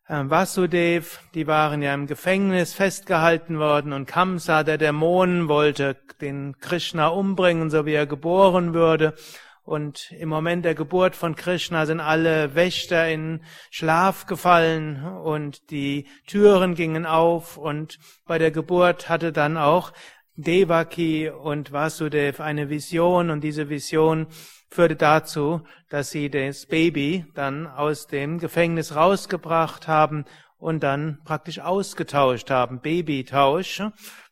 äh, 0.07 0.29
Vasudev, 0.29 1.19
die 1.33 1.47
waren 1.47 1.81
ja 1.81 1.95
im 1.95 2.05
Gefängnis 2.05 2.73
festgehalten 2.73 3.57
worden 3.57 3.91
und 3.91 4.05
Kamsa, 4.05 4.63
der 4.63 4.77
Dämon, 4.77 5.47
wollte 5.47 5.97
den 6.21 6.57
Krishna 6.59 7.07
umbringen, 7.07 7.71
so 7.71 7.87
wie 7.87 7.93
er 7.93 8.05
geboren 8.05 8.75
würde. 8.75 9.15
Und 9.63 10.11
im 10.11 10.27
Moment 10.27 10.65
der 10.65 10.75
Geburt 10.75 11.15
von 11.15 11.35
Krishna 11.35 11.85
sind 11.85 12.01
alle 12.01 12.53
Wächter 12.53 13.09
in 13.09 13.41
Schlaf 13.71 14.25
gefallen 14.25 15.01
und 15.05 15.71
die 15.71 16.05
Türen 16.27 16.75
gingen 16.75 17.05
auf. 17.05 17.55
Und 17.55 17.97
bei 18.25 18.37
der 18.37 18.51
Geburt 18.51 19.07
hatte 19.07 19.31
dann 19.31 19.55
auch 19.55 19.93
Devaki 20.35 21.29
und 21.29 21.71
Vasudev 21.71 22.41
eine 22.41 22.69
Vision. 22.69 23.29
Und 23.29 23.41
diese 23.41 23.69
Vision 23.69 24.27
führte 24.69 24.97
dazu, 24.97 25.61
dass 25.89 26.11
sie 26.11 26.29
das 26.29 26.65
Baby 26.65 27.25
dann 27.33 27.65
aus 27.65 28.07
dem 28.07 28.39
Gefängnis 28.39 28.95
rausgebracht 28.95 29.87
haben 29.87 30.25
und 30.57 30.83
dann 30.83 31.19
praktisch 31.23 31.59
ausgetauscht 31.59 32.49
haben, 32.49 32.81
Babytausch, 32.81 33.81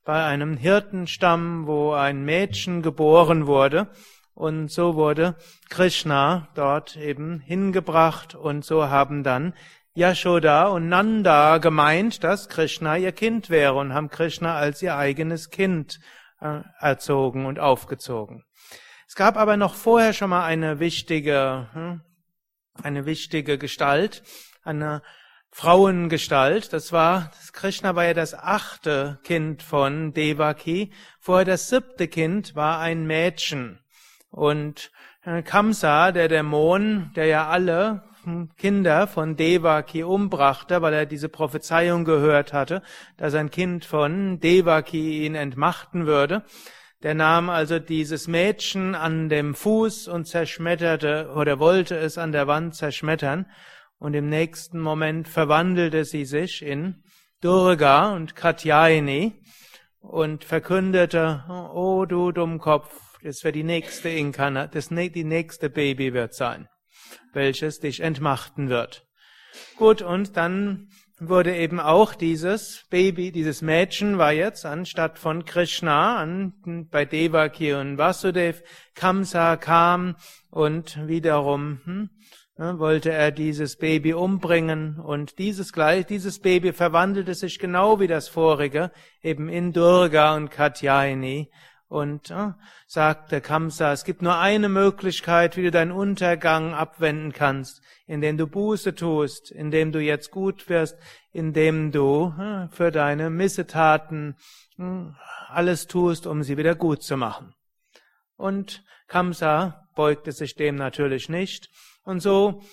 bei 0.04 0.26
einem 0.26 0.58
Hirtenstamm, 0.58 1.68
wo 1.68 1.94
ein 1.94 2.26
Mädchen 2.26 2.82
geboren 2.82 3.48
wurde 3.48 3.88
und 4.34 4.70
so 4.70 4.96
wurde 4.96 5.36
Krishna 5.70 6.50
dort 6.56 6.96
eben 6.96 7.40
hingebracht 7.40 8.36
und 8.36 8.66
so 8.66 8.90
haben 8.90 9.24
dann 9.24 9.54
Yashoda 9.94 10.68
und 10.68 10.88
Nanda 10.88 11.58
gemeint, 11.58 12.24
dass 12.24 12.48
Krishna 12.48 12.96
ihr 12.96 13.12
Kind 13.12 13.50
wäre 13.50 13.74
und 13.74 13.94
haben 13.94 14.10
Krishna 14.10 14.56
als 14.56 14.82
ihr 14.82 14.96
eigenes 14.96 15.50
Kind 15.50 16.00
äh, 16.40 16.62
erzogen 16.80 17.46
und 17.46 17.60
aufgezogen. 17.60 18.46
Es 19.06 19.16
gab 19.16 19.36
aber 19.36 19.58
noch 19.58 19.76
vorher 19.76 20.14
schon 20.14 20.30
mal 20.30 20.46
eine 20.46 20.80
wichtige, 20.80 21.68
hm, 21.74 22.02
eine 22.82 23.06
wichtige 23.06 23.58
Gestalt, 23.58 24.24
eine 24.64 25.02
Frauengestalt. 25.52 26.72
Das 26.72 26.94
war, 26.94 27.32
Krishna 27.52 27.94
war 27.96 28.06
ja 28.06 28.14
das 28.14 28.34
achte 28.34 29.20
Kind 29.24 29.62
von 29.62 30.14
Devaki. 30.14 30.94
Vorher 31.20 31.44
das 31.44 31.68
siebte 31.68 32.08
Kind 32.08 32.56
war 32.56 32.80
ein 32.80 33.06
Mädchen. 33.06 33.81
Und 34.32 34.92
äh, 35.24 35.44
Kamsa, 35.44 36.12
der 36.12 36.28
Dämon, 36.28 37.12
der 37.16 37.26
ja 37.26 37.48
alle 37.48 38.04
Kinder 38.58 39.08
von 39.08 39.36
Devaki 39.36 40.04
umbrachte, 40.04 40.82
weil 40.82 40.94
er 40.94 41.06
diese 41.06 41.30
Prophezeiung 41.30 42.06
gehört 42.06 42.54
hatte, 42.54 42.82
dass 43.18 43.34
ein 43.34 43.50
Kind 43.50 43.84
von 43.86 44.40
Devaki 44.40 45.26
ihn 45.26 45.36
entmachten 45.36 46.06
würde, 46.06 46.44
der 47.04 47.16
nahm 47.16 47.50
also 47.50 47.80
dieses 47.80 48.28
Mädchen 48.28 48.94
an 48.94 49.28
dem 49.28 49.56
Fuß 49.56 50.08
und 50.08 50.26
zerschmetterte 50.26 51.32
oder 51.36 51.60
wollte 51.60 51.98
es 51.98 52.18
an 52.18 52.32
der 52.32 52.48
Wand 52.48 52.76
zerschmettern. 52.76 53.48
Und 53.98 54.14
im 54.14 54.30
nächsten 54.30 54.80
Moment 54.80 55.28
verwandelte 55.28 56.06
sie 56.06 56.26
sich 56.26 56.64
in 56.64 57.04
Durga 57.42 58.14
und 58.14 58.36
Katyayani 58.36 59.42
und 60.00 60.44
verkündete, 60.44 61.44
oh 61.74 62.06
du 62.06 62.32
Dummkopf, 62.32 63.11
das 63.24 63.44
wird 63.44 63.56
die 63.56 63.64
nächste 63.64 64.10
Inkarnat, 64.10 64.76
das 64.76 64.90
die 64.90 65.24
nächste 65.24 65.70
Baby 65.70 66.14
wird 66.14 66.34
sein, 66.34 66.68
welches 67.34 67.80
dich 67.80 68.02
entmachten 68.02 68.70
wird. 68.70 69.06
Gut, 69.78 70.02
und 70.02 70.38
dann 70.38 70.90
wurde 71.20 71.56
eben 71.56 71.80
auch 71.80 72.16
dieses 72.16 72.86
Baby, 72.90 73.32
dieses 73.32 73.62
Mädchen 73.62 74.18
war 74.18 74.32
jetzt 74.32 74.66
anstatt 74.66 75.20
von 75.20 75.46
Krishna 75.46 76.18
an, 76.18 76.88
bei 76.90 77.06
Devaki 77.06 77.74
und 77.74 77.98
Vasudev, 77.98 78.64
Kamsa 78.96 79.56
kam 79.56 80.16
und 80.50 81.08
wiederum 81.08 81.82
hm, 81.86 82.10
ne, 82.58 82.80
wollte 82.80 83.12
er 83.12 83.32
dieses 83.32 83.78
Baby 83.78 84.14
umbringen 84.14 85.00
und 85.00 85.38
dieses 85.38 85.74
gleich, 85.74 86.08
dieses 86.08 86.40
Baby 86.40 86.74
verwandelte 86.74 87.36
sich 87.36 87.60
genau 87.60 88.00
wie 88.00 88.08
das 88.08 88.28
vorige 88.28 88.92
eben 89.22 89.48
in 89.48 89.74
Durga 89.74 90.36
und 90.36 90.50
Katyayani 90.50 91.52
und 91.92 92.32
äh, 92.32 92.54
sagte 92.88 93.42
Kamsa, 93.42 93.92
es 93.92 94.06
gibt 94.06 94.22
nur 94.22 94.38
eine 94.38 94.70
Möglichkeit, 94.70 95.58
wie 95.58 95.64
du 95.64 95.72
deinen 95.72 95.92
Untergang 95.92 96.74
abwenden 96.74 97.34
kannst, 97.34 97.82
indem 98.08 98.38
du 98.38 98.48
Buße 98.48 98.96
tust, 98.96 99.52
indem 99.52 99.92
du 99.92 100.00
jetzt 100.00 100.32
gut 100.32 100.70
wirst, 100.70 100.98
indem 101.34 101.92
du 101.92 102.34
äh, 102.40 102.70
für 102.74 102.92
deine 102.92 103.30
Missetaten 103.30 104.38
äh, 104.80 104.84
alles 105.50 105.88
tust, 105.88 106.28
um 106.28 106.44
sie 106.44 106.56
wieder 106.56 106.76
gut 106.76 107.04
zu 107.04 107.18
machen. 107.18 107.54
Und 108.38 108.86
Kamsa 109.10 109.90
beugte 109.94 110.32
sich 110.32 110.56
dem 110.56 110.78
natürlich 110.78 111.28
nicht. 111.28 111.70
Und 112.04 112.22
so 112.22 112.64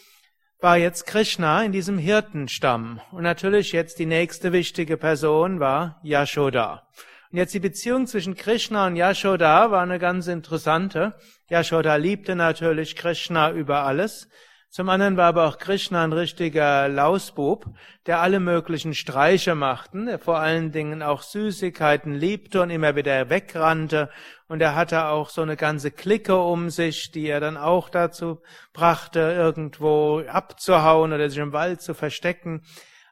war 0.61 0.77
jetzt 0.77 1.07
Krishna 1.07 1.65
in 1.65 1.73
diesem 1.73 1.99
Hirtenstamm. 1.99 3.01
Und 3.11 3.25
natürlich 3.25 3.73
jetzt 3.73 3.99
die 3.99 4.07
nächste 4.07 4.53
wichtige 4.53 4.97
Person 4.97 5.59
war 5.59 5.99
Yashoda. 6.05 6.87
Und 7.31 7.37
jetzt 7.37 7.53
die 7.53 7.61
Beziehung 7.61 8.07
zwischen 8.07 8.37
Krishna 8.37 8.87
und 8.87 8.97
Yashoda 8.97 9.71
war 9.71 9.83
eine 9.83 9.99
ganz 9.99 10.29
interessante. 10.29 11.15
Yashoda 11.51 11.97
liebte 11.97 12.35
natürlich 12.35 12.97
Krishna 12.97 13.51
über 13.51 13.85
alles. 13.85 14.29
Zum 14.71 14.91
anderen 14.91 15.17
war 15.17 15.27
aber 15.29 15.47
auch 15.47 15.57
Krishna 15.57 16.05
ein 16.05 16.13
richtiger 16.13 16.89
Lausbub, 16.89 17.67
der 18.07 18.21
alle 18.21 18.39
möglichen 18.39 18.93
Streiche 18.93 19.55
machten, 19.55 20.07
der 20.07 20.19
vor 20.19 20.39
allen 20.39 20.73
Dingen 20.73 21.03
auch 21.03 21.23
Süßigkeiten 21.23 22.15
liebte 22.15 22.61
und 22.61 22.69
immer 22.69 22.95
wieder 22.95 23.31
wegrannte. 23.31 24.11
Und 24.47 24.61
er 24.61 24.75
hatte 24.75 25.07
auch 25.07 25.31
so 25.31 25.41
eine 25.41 25.57
ganze 25.57 25.91
Clique 25.91 26.37
um 26.37 26.69
sich, 26.69 27.13
die 27.13 27.27
er 27.29 27.41
dann 27.41 27.57
auch 27.57 27.89
dazu 27.89 28.43
brachte, 28.75 29.21
irgendwo 29.21 30.23
abzuhauen 30.29 31.15
oder 31.15 31.31
sich 31.31 31.39
im 31.39 31.53
Wald 31.53 31.81
zu 31.81 31.95
verstecken. 31.95 32.63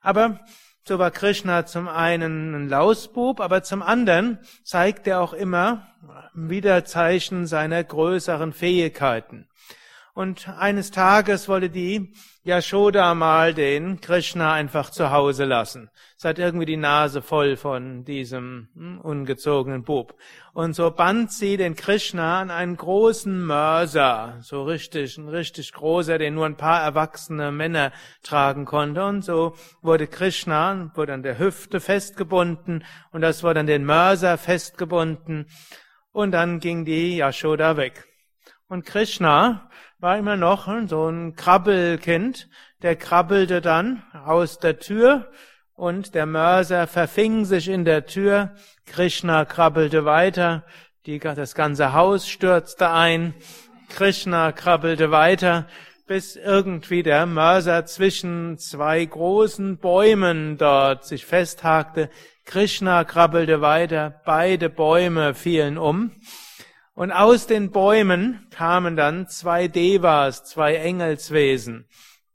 Aber 0.03 0.41
so 0.89 1.01
war 1.01 1.11
Krishna 1.11 1.67
zum 1.67 1.89
einen 1.89 2.55
ein 2.55 2.69
Lausbub, 2.69 3.41
aber 3.41 3.65
zum 3.65 3.83
anderen 3.83 4.39
zeigt 4.63 5.09
er 5.09 5.21
auch 5.21 5.33
immer 5.33 5.89
Widerzeichen 6.33 7.47
seiner 7.47 7.83
größeren 7.83 8.53
Fähigkeiten. 8.53 9.49
Und 10.17 10.49
eines 10.49 10.93
Tages 10.93 11.47
wollte 11.47 11.69
die 11.69 12.15
Yashoda 12.43 13.15
mal 13.15 13.53
den 13.53 14.01
Krishna 14.01 14.55
einfach 14.55 14.89
zu 14.89 15.11
Hause 15.11 15.45
lassen. 15.45 15.91
Es 16.17 16.25
hat 16.25 16.39
irgendwie 16.39 16.65
die 16.65 16.79
Nase 16.79 17.21
voll 17.21 17.59
von 17.59 18.03
diesem 18.07 18.71
hm, 18.75 18.99
ungezogenen 19.03 19.85
Bub. 19.85 20.17
Und 20.55 20.73
so 20.73 20.91
band 20.91 21.33
sie 21.33 21.59
den 21.59 21.77
Krishna 21.77 22.41
an 22.41 22.51
einen 22.51 22.79
großen 22.79 23.45
Mörser, 23.45 24.39
so 24.41 24.65
richtig, 24.65 25.19
ein 25.19 25.29
richtig 25.29 25.75
großer, 25.75 26.17
den 26.17 26.33
nur 26.33 26.47
ein 26.47 26.57
paar 26.57 26.81
erwachsene 26.81 27.53
Männer 27.53 27.93
tragen 28.23 28.65
konnte. 28.65 29.05
Und 29.05 29.23
so 29.23 29.55
wurde 29.83 30.07
Krishna, 30.07 30.93
wurde 30.95 31.13
an 31.13 31.25
der 31.25 31.39
Hüfte 31.39 31.79
festgebunden 31.79 32.87
und 33.13 33.21
das 33.21 33.43
wurde 33.43 33.61
an 33.61 33.67
den 33.67 33.85
Mörser 33.85 34.39
festgebunden. 34.39 35.51
Und 36.11 36.31
dann 36.31 36.59
ging 36.59 36.87
die 36.87 37.19
Yashoda 37.19 37.77
weg. 37.77 38.09
Und 38.69 38.85
Krishna 38.85 39.69
war 39.99 40.19
immer 40.19 40.37
noch 40.37 40.69
so 40.89 41.09
ein 41.09 41.37
Krabbelkind, 41.37 42.49
der 42.83 42.97
krabbelte 42.97 43.61
dann 43.61 44.03
aus 44.13 44.59
der 44.59 44.79
Tür 44.79 45.31
und 45.75 46.15
der 46.15 46.27
Mörser 46.27 46.87
verfing 46.87 47.45
sich 47.45 47.69
in 47.69 47.85
der 47.85 48.07
Tür. 48.07 48.55
Krishna 48.87 49.45
krabbelte 49.45 50.05
weiter. 50.05 50.65
Die, 51.07 51.19
das 51.19 51.55
ganze 51.55 51.93
Haus 51.93 52.29
stürzte 52.29 52.91
ein. 52.91 53.35
Krishna 53.89 54.53
krabbelte 54.53 55.11
weiter, 55.11 55.67
bis 56.07 56.37
irgendwie 56.37 57.03
der 57.03 57.25
Mörser 57.27 57.87
zwischen 57.87 58.59
zwei 58.59 59.05
großen 59.05 59.79
Bäumen 59.79 60.59
dort 60.59 61.05
sich 61.05 61.25
festhakte. 61.25 62.11
Krishna 62.45 63.05
krabbelte 63.05 63.61
weiter, 63.61 64.21
beide 64.25 64.69
Bäume 64.69 65.35
fielen 65.35 65.79
um. 65.79 66.13
Und 66.97 67.13
aus 67.13 67.47
den 67.47 67.71
Bäumen 67.71 68.49
kamen 68.51 68.97
dann 68.97 69.29
zwei 69.29 69.69
Devas, 69.69 70.45
zwei 70.45 70.75
Engelswesen 70.75 71.87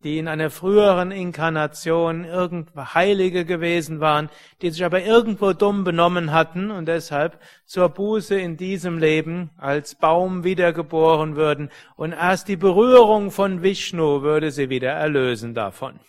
die 0.04 0.18
in 0.18 0.28
einer 0.28 0.50
früheren 0.50 1.12
Inkarnation 1.12 2.25
irgendwo 2.25 2.94
Heilige 2.94 3.46
gewesen 3.46 4.00
waren, 4.00 4.30
die 4.62 4.72
sich 4.72 4.84
aber 4.84 5.04
irgendwo 5.04 5.54
dumm 5.54 5.84
benommen 5.84 6.31
hatten 6.31 6.72
und 6.72 6.88
deshalb 6.88 7.40
zur 7.66 7.90
Buße 7.90 8.40
in 8.40 8.58
diesem 8.58 8.98
Leben 8.98 9.52
als 9.58 9.96
Baum 9.96 10.44
wiedergeboren 10.44 11.36
würden 11.36 11.69
und 11.96 12.13
erst 12.13 12.48
die 12.48 12.58
Berührung 12.58 13.31
von 13.31 13.62
Vishnu 13.62 14.22
würde 14.22 14.52
sie 14.52 14.69
wieder 14.69 14.92
erlösen 14.92 15.54
davon. 15.54 16.00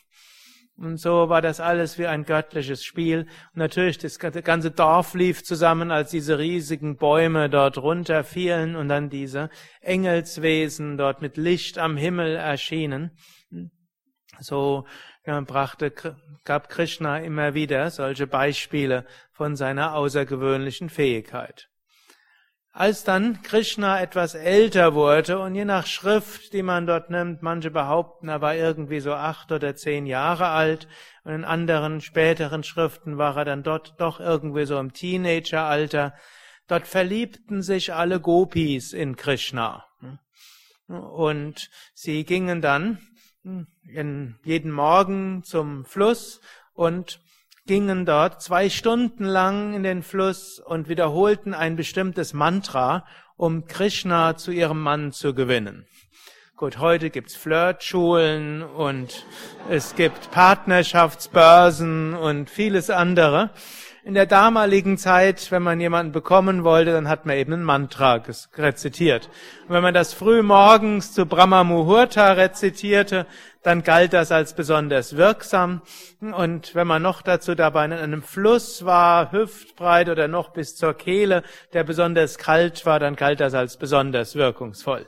Und 0.83 0.97
so 0.97 1.29
war 1.29 1.41
das 1.41 1.61
alles 1.61 1.97
wie 1.97 2.09
ein 2.09 2.25
göttliches 2.25 2.83
Spiel. 2.85 3.21
Und 3.21 3.57
natürlich, 3.57 3.99
das 3.99 4.19
ganze 4.19 4.73
Dorf 4.73 5.15
lief 5.15 5.45
zusammen, 5.45 5.93
als 5.93 6.11
diese 6.11 6.41
riesigen 6.41 6.97
Bäume 6.97 7.49
dort 7.49 7.79
runterfielen 7.79 8.75
und 8.75 8.89
dann 8.89 9.09
diese 9.09 9.49
Engelswesen 9.81 10.97
dort 10.97 11.23
mit 11.23 11.37
Licht 11.37 11.79
am 11.79 11.97
Himmel 11.97 12.35
erschienen. 12.35 13.13
So 14.41 14.85
ja, 15.25 15.41
brachte, 15.43 15.93
gab 16.45 16.69
Krishna 16.69 17.19
immer 17.19 17.55
wieder 17.55 17.89
solche 17.91 18.27
Beispiele 18.27 19.07
von 19.31 19.55
seiner 19.55 19.95
außergewöhnlichen 19.95 20.89
Fähigkeit. 20.89 21.69
Als 22.75 23.05
dann 23.05 23.43
Krishna 23.43 24.01
etwas 24.01 24.35
älter 24.35 24.95
wurde 24.95 25.39
und 25.41 25.55
je 25.55 25.67
nach 25.67 25.85
Schrift, 25.87 26.55
die 26.55 26.63
man 26.63 26.87
dort 26.87 27.11
nimmt, 27.11 27.43
manche 27.43 27.71
behaupten, 27.71 28.29
er 28.29 28.41
war 28.41 28.57
irgendwie 28.57 29.01
so 29.01 29.13
acht 29.13 29.53
oder 29.53 29.77
zehn 29.77 30.07
Jahre 30.07 30.49
alt 30.49 30.89
und 31.23 31.35
in 31.35 31.45
anderen 31.45 32.01
späteren 32.01 32.65
Schriften 32.65 33.19
war 33.19 33.37
er 33.37 33.45
dann 33.45 33.63
dort 33.63 34.01
doch 34.01 34.21
irgendwie 34.21 34.65
so 34.65 34.79
im 34.79 34.95
Teenageralter. 34.95 36.15
Dort 36.67 36.87
verliebten 36.87 37.61
sich 37.61 37.93
alle 37.93 38.21
Gopis 38.21 38.95
in 38.95 39.17
Krishna. 39.17 39.85
Und 40.89 41.69
sie 41.93 42.25
gingen 42.25 42.63
dann 42.63 42.99
jeden 43.83 44.71
Morgen 44.71 45.43
zum 45.45 45.85
Fluss 45.85 46.41
und 46.73 47.21
gingen 47.67 48.05
dort 48.05 48.43
zwei 48.43 48.69
Stunden 48.69 49.25
lang 49.25 49.75
in 49.75 49.83
den 49.83 50.03
Fluss 50.03 50.59
und 50.59 50.89
wiederholten 50.89 51.55
ein 51.55 51.77
bestimmtes 51.77 52.33
Mantra, 52.33 53.07
um 53.37 53.67
Krishna 53.67 54.37
zu 54.37 54.51
ihrem 54.51 54.83
Mann 54.83 55.13
zu 55.13 55.35
gewinnen. 55.35 55.87
Gut, 56.57 56.79
heute 56.79 57.11
gibt's 57.11 57.35
Flirtschulen 57.35 58.63
und 58.63 59.27
es 59.69 59.95
gibt 59.95 60.31
Partnerschaftsbörsen 60.31 62.15
und 62.15 62.51
vieles 62.51 62.91
andere. 62.91 63.51
In 64.05 64.15
der 64.15 64.27
damaligen 64.27 64.99
Zeit, 64.99 65.53
wenn 65.53 65.63
man 65.63 65.79
jemanden 65.79 66.11
bekommen 66.11 66.65
wollte, 66.65 66.91
dann 66.91 67.09
hat 67.09 67.25
man 67.25 67.37
eben 67.37 67.53
ein 67.53 67.63
Mantra 67.63 68.21
rezitiert. 68.57 69.31
Und 69.69 69.75
wenn 69.75 69.83
man 69.83 69.95
das 69.95 70.13
früh 70.13 70.43
morgens 70.43 71.13
zu 71.13 71.25
Brahma 71.25 71.63
Muhurta 71.63 72.33
rezitierte, 72.33 73.27
dann 73.63 73.85
galt 73.85 74.13
das 74.13 74.33
als 74.33 74.55
besonders 74.55 75.17
wirksam. 75.17 75.83
Und 76.21 76.75
wenn 76.75 76.89
man 76.89 77.01
noch 77.01 77.23
dazu 77.23 77.55
dabei 77.55 77.85
in 77.85 77.93
einem 77.93 78.23
Fluss 78.23 78.85
war, 78.85 79.31
hüftbreit 79.31 80.09
oder 80.09 80.27
noch 80.27 80.51
bis 80.51 80.75
zur 80.75 80.95
Kehle, 80.95 81.45
der 81.73 81.85
besonders 81.85 82.39
kalt 82.39 82.85
war, 82.85 82.99
dann 82.99 83.15
galt 83.15 83.39
das 83.39 83.55
als 83.55 83.77
besonders 83.77 84.35
wirkungsvoll. 84.35 85.07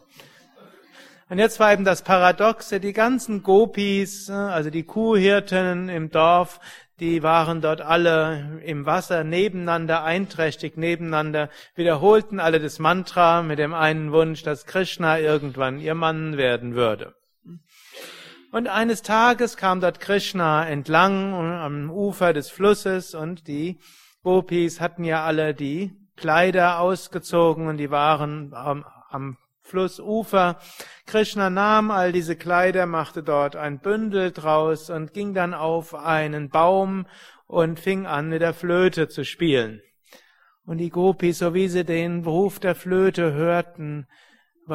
Und 1.30 1.38
jetzt 1.38 1.58
war 1.58 1.72
eben 1.72 1.84
das 1.84 2.02
Paradoxe, 2.02 2.80
die 2.80 2.92
ganzen 2.92 3.42
Gopis, 3.42 4.28
also 4.30 4.68
die 4.68 4.84
Kuhhirten 4.84 5.88
im 5.88 6.10
Dorf, 6.10 6.60
die 7.00 7.22
waren 7.22 7.60
dort 7.60 7.80
alle 7.80 8.60
im 8.64 8.86
Wasser 8.86 9.24
nebeneinander, 9.24 10.04
einträchtig 10.04 10.76
nebeneinander, 10.76 11.50
wiederholten 11.74 12.38
alle 12.38 12.60
das 12.60 12.78
Mantra 12.78 13.42
mit 13.42 13.58
dem 13.58 13.74
einen 13.74 14.12
Wunsch, 14.12 14.42
dass 14.42 14.66
Krishna 14.66 15.18
irgendwann 15.18 15.80
ihr 15.80 15.94
Mann 15.94 16.36
werden 16.36 16.74
würde. 16.74 17.14
Und 18.52 18.68
eines 18.68 19.02
Tages 19.02 19.56
kam 19.56 19.80
dort 19.80 19.98
Krishna 19.98 20.64
entlang 20.66 21.34
am 21.34 21.90
Ufer 21.90 22.32
des 22.32 22.50
Flusses 22.50 23.14
und 23.14 23.48
die 23.48 23.80
Gopis 24.22 24.80
hatten 24.80 25.02
ja 25.02 25.24
alle 25.24 25.54
die 25.54 25.92
Kleider 26.16 26.78
ausgezogen 26.78 27.66
und 27.66 27.78
die 27.78 27.90
waren 27.90 28.54
am, 28.54 28.84
am 29.10 29.36
Flussufer. 29.64 30.58
Krishna 31.06 31.50
nahm 31.50 31.90
all 31.90 32.12
diese 32.12 32.36
Kleider, 32.36 32.86
machte 32.86 33.22
dort 33.22 33.56
ein 33.56 33.80
Bündel 33.80 34.30
draus 34.30 34.90
und 34.90 35.14
ging 35.14 35.34
dann 35.34 35.54
auf 35.54 35.94
einen 35.94 36.50
Baum 36.50 37.06
und 37.46 37.80
fing 37.80 38.06
an, 38.06 38.28
mit 38.28 38.42
der 38.42 38.54
Flöte 38.54 39.08
zu 39.08 39.24
spielen. 39.24 39.80
Und 40.66 40.78
die 40.78 40.90
Gopis, 40.90 41.38
so 41.38 41.54
wie 41.54 41.68
sie 41.68 41.84
den 41.84 42.24
Ruf 42.24 42.60
der 42.60 42.74
Flöte 42.74 43.32
hörten, 43.32 44.06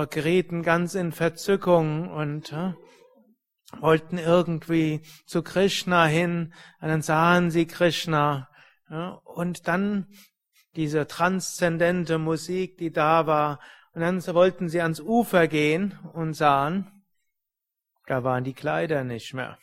gerieten 0.09 0.63
ganz 0.63 0.95
in 0.95 1.12
Verzückung 1.12 2.09
und 2.09 2.51
äh, 2.51 2.74
wollten 3.80 4.18
irgendwie 4.18 5.01
zu 5.25 5.42
Krishna 5.42 6.06
hin, 6.06 6.53
und 6.81 6.88
dann 6.88 7.01
sahen 7.01 7.51
sie 7.51 7.65
Krishna, 7.65 8.50
ja, 8.89 9.19
und 9.24 9.68
dann 9.68 10.07
diese 10.75 11.07
transzendente 11.07 12.18
Musik, 12.18 12.77
die 12.77 12.92
da 12.92 13.25
war, 13.27 13.59
und 13.94 14.01
dann 14.01 14.25
wollten 14.36 14.69
sie 14.69 14.81
ans 14.81 15.00
Ufer 15.00 15.47
gehen 15.47 15.97
und 16.13 16.33
sahen, 16.33 17.03
da 18.06 18.24
waren 18.24 18.44
die 18.44 18.53
Kleider 18.53 19.03
nicht 19.03 19.33
mehr. 19.33 19.57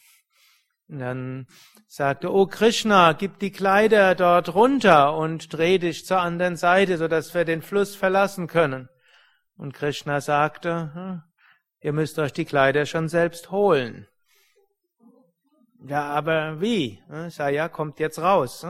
Und 0.88 1.00
dann 1.00 1.46
sagte, 1.88 2.32
oh 2.32 2.46
Krishna, 2.46 3.12
gib 3.12 3.38
die 3.38 3.50
Kleider 3.50 4.14
dort 4.14 4.54
runter 4.54 5.16
und 5.16 5.52
dreh 5.52 5.78
dich 5.78 6.06
zur 6.06 6.20
anderen 6.20 6.56
Seite, 6.56 6.96
so 6.96 7.08
dass 7.08 7.34
wir 7.34 7.44
den 7.44 7.62
Fluss 7.62 7.96
verlassen 7.96 8.46
können. 8.46 8.88
Und 9.56 9.74
Krishna 9.74 10.20
sagte, 10.20 10.92
hm, 10.94 11.22
ihr 11.80 11.92
müsst 11.92 12.18
euch 12.18 12.32
die 12.32 12.44
Kleider 12.44 12.86
schon 12.86 13.08
selbst 13.08 13.50
holen. 13.50 14.06
Ja, 15.84 16.04
aber 16.04 16.60
wie? 16.60 17.02
Sag, 17.28 17.52
ja, 17.52 17.68
kommt 17.68 17.98
jetzt 18.00 18.18
raus. 18.18 18.66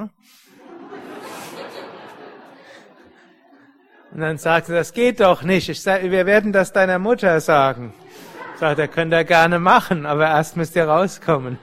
Und 4.13 4.21
dann 4.21 4.39
sagt 4.39 4.69
er, 4.69 4.77
das 4.77 4.93
geht 4.93 5.21
doch 5.21 5.43
nicht. 5.43 5.69
Ich 5.69 5.83
sage, 5.83 6.11
wir 6.11 6.27
werden 6.27 6.53
das 6.53 6.73
deiner 6.73 6.99
Mutter 6.99 7.41
sagen. 7.41 7.93
Sagt 8.59 8.79
er, 8.79 8.89
könnt 8.89 9.13
ihr 9.13 9.25
gerne 9.25 9.59
machen, 9.59 10.07
aber 10.07 10.27
erst 10.27 10.57
müsst 10.57 10.77
ihr 10.77 10.89
rauskommen. 10.89 11.59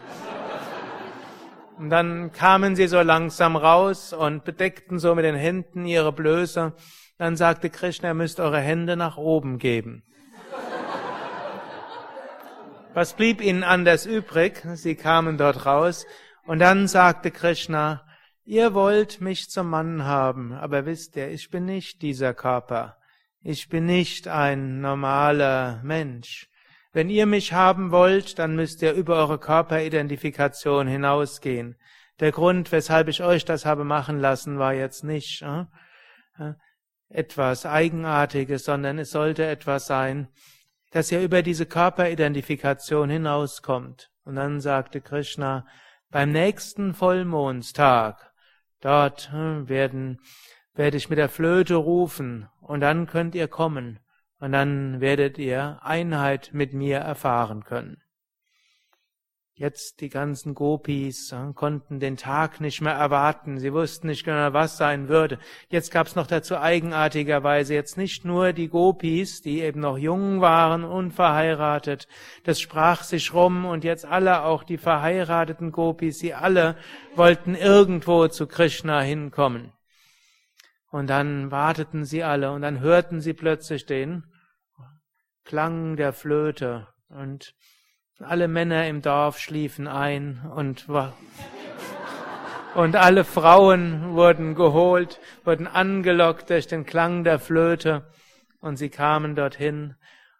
Und 1.79 1.89
dann 1.89 2.31
kamen 2.31 2.75
sie 2.75 2.87
so 2.87 3.01
langsam 3.01 3.55
raus 3.55 4.13
und 4.13 4.45
bedeckten 4.45 4.99
so 4.99 5.15
mit 5.15 5.25
den 5.25 5.35
Händen 5.35 5.85
ihre 5.85 6.13
Blöße. 6.13 6.73
Dann 7.17 7.35
sagte 7.35 7.69
Krishna, 7.69 8.09
ihr 8.09 8.13
müsst 8.13 8.39
eure 8.39 8.59
Hände 8.59 8.95
nach 8.95 9.17
oben 9.17 9.57
geben. 9.57 10.03
Was 12.93 13.13
blieb 13.13 13.41
ihnen 13.41 13.63
anders 13.63 14.05
übrig? 14.05 14.61
Sie 14.75 14.95
kamen 14.95 15.37
dort 15.37 15.65
raus 15.65 16.05
und 16.45 16.59
dann 16.59 16.87
sagte 16.87 17.31
Krishna, 17.31 18.05
Ihr 18.45 18.73
wollt 18.73 19.21
mich 19.21 19.49
zum 19.49 19.69
Mann 19.69 20.03
haben, 20.03 20.51
aber 20.51 20.85
wisst 20.85 21.15
ihr, 21.15 21.29
ich 21.29 21.49
bin 21.49 21.63
nicht 21.65 22.01
dieser 22.01 22.33
Körper. 22.33 22.97
Ich 23.41 23.69
bin 23.69 23.85
nicht 23.85 24.27
ein 24.27 24.81
normaler 24.81 25.79
Mensch. 25.83 26.49
Wenn 26.91 27.09
ihr 27.09 27.25
mich 27.25 27.53
haben 27.53 27.91
wollt, 27.91 28.39
dann 28.39 28.55
müsst 28.55 28.81
ihr 28.81 28.93
über 28.93 29.15
eure 29.15 29.39
Körperidentifikation 29.39 30.87
hinausgehen. 30.87 31.77
Der 32.19 32.31
Grund, 32.31 32.71
weshalb 32.73 33.07
ich 33.07 33.23
euch 33.23 33.45
das 33.45 33.65
habe 33.65 33.85
machen 33.85 34.19
lassen, 34.19 34.59
war 34.59 34.73
jetzt 34.73 35.03
nicht 35.03 35.41
äh, 35.41 35.65
äh 36.37 36.53
etwas 37.09 37.65
Eigenartiges, 37.65 38.65
sondern 38.65 38.97
es 38.97 39.11
sollte 39.11 39.45
etwas 39.45 39.85
sein, 39.85 40.29
dass 40.91 41.11
ihr 41.11 41.21
über 41.21 41.43
diese 41.43 41.65
Körperidentifikation 41.67 43.09
hinauskommt. 43.09 44.09
Und 44.23 44.35
dann 44.35 44.61
sagte 44.61 44.99
Krishna, 44.99 45.65
beim 46.09 46.31
nächsten 46.31 46.93
Vollmondstag 46.93 48.32
Dort 48.83 49.31
hm, 49.31 49.69
werden, 49.69 50.19
werde 50.75 50.97
ich 50.97 51.09
mit 51.09 51.17
der 51.17 51.29
Flöte 51.29 51.75
rufen 51.75 52.49
und 52.59 52.81
dann 52.81 53.07
könnt 53.07 53.33
ihr 53.33 53.47
kommen 53.47 53.99
und 54.39 54.51
dann 54.51 54.99
werdet 54.99 55.37
ihr 55.37 55.79
Einheit 55.81 56.49
mit 56.51 56.73
mir 56.73 56.97
erfahren 56.97 57.63
können. 57.63 58.02
Jetzt 59.55 60.01
die 60.01 60.09
ganzen 60.09 60.55
Gopis 60.55 61.31
äh, 61.31 61.53
konnten 61.53 61.99
den 61.99 62.17
Tag 62.17 62.59
nicht 62.59 62.81
mehr 62.81 62.93
erwarten. 62.93 63.59
Sie 63.59 63.71
wussten 63.71 64.07
nicht 64.07 64.25
genau, 64.25 64.51
was 64.51 64.77
sein 64.77 65.09
würde. 65.09 65.37
Jetzt 65.69 65.91
gab 65.91 66.07
es 66.07 66.15
noch 66.15 66.25
dazu 66.25 66.57
eigenartigerweise 66.57 67.75
jetzt 67.75 67.95
nicht 67.95 68.25
nur 68.25 68.51
die 68.53 68.67
Gopis, 68.67 69.41
die 69.41 69.61
eben 69.61 69.79
noch 69.79 69.99
jung 69.99 70.41
waren, 70.41 70.83
unverheiratet. 70.83 72.07
Das 72.43 72.59
sprach 72.59 73.03
sich 73.03 73.31
rum 73.35 73.65
und 73.65 73.83
jetzt 73.83 74.05
alle, 74.05 74.43
auch 74.43 74.63
die 74.63 74.79
verheirateten 74.79 75.71
Gopis, 75.71 76.17
sie 76.17 76.33
alle 76.33 76.75
wollten 77.15 77.53
irgendwo 77.53 78.27
zu 78.29 78.47
Krishna 78.47 79.01
hinkommen. 79.01 79.71
Und 80.89 81.11
dann 81.11 81.51
warteten 81.51 82.05
sie 82.05 82.23
alle 82.23 82.51
und 82.53 82.63
dann 82.63 82.79
hörten 82.79 83.21
sie 83.21 83.33
plötzlich 83.33 83.85
den 83.85 84.23
Klang 85.43 85.95
der 85.95 86.11
Flöte 86.11 86.87
und 87.09 87.53
alle 88.19 88.47
Männer 88.47 88.87
im 88.87 89.01
Dorf 89.01 89.39
schliefen 89.39 89.87
ein 89.87 90.41
und 90.55 90.87
und 92.75 92.95
alle 92.95 93.23
Frauen 93.23 94.15
wurden 94.15 94.55
geholt, 94.55 95.19
wurden 95.43 95.67
angelockt 95.67 96.49
durch 96.49 96.67
den 96.67 96.85
Klang 96.85 97.23
der 97.23 97.39
Flöte 97.39 98.03
und 98.61 98.77
sie 98.77 98.89
kamen 98.89 99.35
dorthin. 99.35 99.95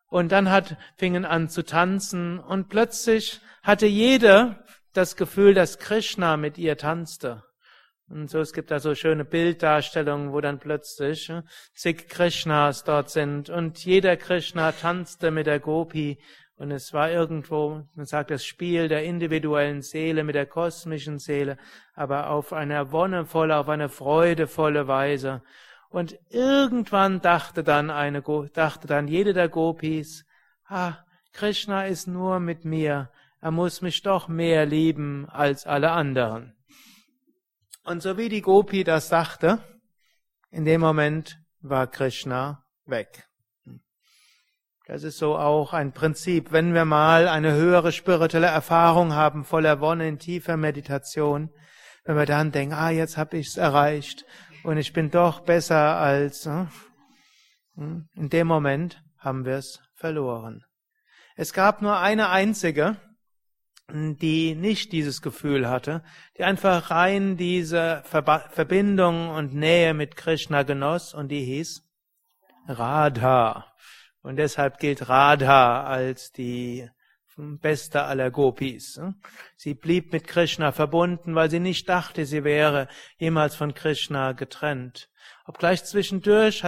Und 0.07 0.31
dann 0.31 0.49
hat, 0.49 0.77
fingen 0.97 1.25
an 1.25 1.49
zu 1.49 1.63
tanzen 1.63 2.39
und 2.39 2.69
plötzlich 2.69 3.39
hatte 3.61 3.85
jeder 3.85 4.63
das 4.93 5.15
Gefühl, 5.15 5.53
dass 5.53 5.79
Krishna 5.79 6.37
mit 6.37 6.57
ihr 6.57 6.77
tanzte. 6.77 7.43
Und 8.09 8.29
so, 8.29 8.39
es 8.39 8.53
gibt 8.53 8.69
da 8.69 8.79
so 8.79 8.95
schöne 8.95 9.25
Bilddarstellungen, 9.25 10.33
wo 10.33 10.41
dann 10.41 10.59
plötzlich 10.59 11.29
äh, 11.29 11.41
zig 11.73 12.09
Krishnas 12.09 12.83
dort 12.83 13.09
sind 13.09 13.49
und 13.49 13.83
jeder 13.85 14.17
Krishna 14.17 14.71
tanzte 14.71 15.31
mit 15.31 15.47
der 15.47 15.59
Gopi 15.59 16.19
und 16.55 16.71
es 16.71 16.93
war 16.93 17.09
irgendwo, 17.09 17.83
man 17.95 18.05
sagt, 18.05 18.31
das 18.31 18.45
Spiel 18.45 18.87
der 18.87 19.03
individuellen 19.03 19.81
Seele 19.81 20.23
mit 20.23 20.35
der 20.35 20.45
kosmischen 20.45 21.19
Seele, 21.19 21.57
aber 21.95 22.29
auf 22.29 22.53
eine 22.53 22.91
wonnevolle, 22.91 23.57
auf 23.57 23.69
eine 23.69 23.89
freudevolle 23.89 24.87
Weise. 24.87 25.41
Und 25.89 26.17
irgendwann 26.29 27.21
dachte 27.21 27.63
dann 27.63 27.89
eine, 27.89 28.21
dachte 28.53 28.87
dann 28.87 29.07
jede 29.07 29.33
der 29.33 29.49
Gopis, 29.49 30.25
ah, 30.67 30.97
Krishna 31.33 31.87
ist 31.87 32.07
nur 32.07 32.39
mit 32.39 32.65
mir, 32.65 33.09
er 33.41 33.51
muss 33.51 33.81
mich 33.81 34.03
doch 34.03 34.27
mehr 34.27 34.65
lieben 34.65 35.27
als 35.29 35.65
alle 35.65 35.91
anderen. 35.91 36.55
Und 37.83 38.01
so 38.01 38.17
wie 38.17 38.29
die 38.29 38.41
Gopi 38.41 38.83
das 38.83 39.09
sagte, 39.09 39.59
in 40.51 40.63
dem 40.63 40.79
Moment 40.79 41.39
war 41.59 41.87
Krishna 41.87 42.63
weg. 42.85 43.27
Das 44.85 45.03
ist 45.03 45.17
so 45.17 45.37
auch 45.37 45.71
ein 45.71 45.93
Prinzip. 45.93 46.51
Wenn 46.51 46.73
wir 46.73 46.83
mal 46.83 47.29
eine 47.29 47.53
höhere 47.53 47.93
spirituelle 47.93 48.47
Erfahrung 48.47 49.13
haben, 49.13 49.45
voller 49.45 49.79
Wonne 49.79 50.07
in 50.09 50.19
tiefer 50.19 50.57
Meditation, 50.57 51.49
wenn 52.03 52.17
wir 52.17 52.25
dann 52.25 52.51
denken, 52.51 52.73
ah, 52.73 52.89
jetzt 52.89 53.17
habe 53.17 53.37
ich 53.37 53.47
es 53.47 53.57
erreicht 53.57 54.25
und 54.63 54.77
ich 54.77 54.91
bin 54.91 55.09
doch 55.09 55.39
besser 55.39 55.97
als, 55.97 56.45
hm, 57.75 58.09
in 58.15 58.29
dem 58.29 58.47
Moment 58.47 59.01
haben 59.17 59.45
wir 59.45 59.55
es 59.55 59.79
verloren. 59.95 60.65
Es 61.37 61.53
gab 61.53 61.81
nur 61.81 61.97
eine 61.97 62.29
einzige, 62.29 62.97
die 63.89 64.53
nicht 64.55 64.91
dieses 64.91 65.21
Gefühl 65.21 65.69
hatte, 65.69 66.03
die 66.37 66.43
einfach 66.43 66.91
rein 66.91 67.37
diese 67.37 68.03
Verbindung 68.05 69.29
und 69.29 69.53
Nähe 69.53 69.93
mit 69.93 70.17
Krishna 70.17 70.63
genoss 70.63 71.13
und 71.13 71.29
die 71.29 71.43
hieß 71.43 71.83
Radha. 72.67 73.73
Und 74.23 74.37
deshalb 74.37 74.79
gilt 74.79 75.09
Radha 75.09 75.83
als 75.83 76.31
die 76.31 76.89
beste 77.37 78.03
aller 78.03 78.31
Gopis. 78.31 78.99
Sie 79.55 79.73
blieb 79.73 80.13
mit 80.13 80.27
Krishna 80.27 80.71
verbunden, 80.71 81.35
weil 81.35 81.49
sie 81.49 81.59
nicht 81.59 81.89
dachte, 81.89 82.25
sie 82.25 82.43
wäre 82.43 82.87
jemals 83.17 83.55
von 83.55 83.73
Krishna 83.73 84.31
getrennt. 84.31 85.09
Obgleich 85.45 85.83
zwischendurch 85.83 86.63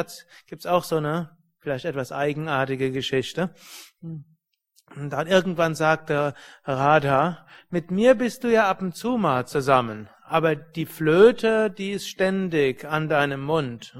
gibt 0.47 0.61
es 0.61 0.65
auch 0.65 0.83
so 0.83 0.97
eine 0.97 1.37
vielleicht 1.59 1.85
etwas 1.85 2.11
eigenartige 2.11 2.91
Geschichte. 2.91 3.53
Und 4.01 5.09
dann 5.09 5.27
irgendwann 5.27 5.75
sagte 5.75 6.35
Radha, 6.63 7.47
mit 7.69 7.89
mir 7.89 8.15
bist 8.15 8.43
du 8.43 8.51
ja 8.51 8.69
ab 8.69 8.81
und 8.81 8.95
zu 8.95 9.17
mal 9.17 9.47
zusammen, 9.47 10.09
aber 10.23 10.55
die 10.55 10.85
Flöte, 10.85 11.71
die 11.71 11.91
ist 11.91 12.07
ständig 12.07 12.85
an 12.85 13.09
deinem 13.09 13.41
Mund. 13.41 13.97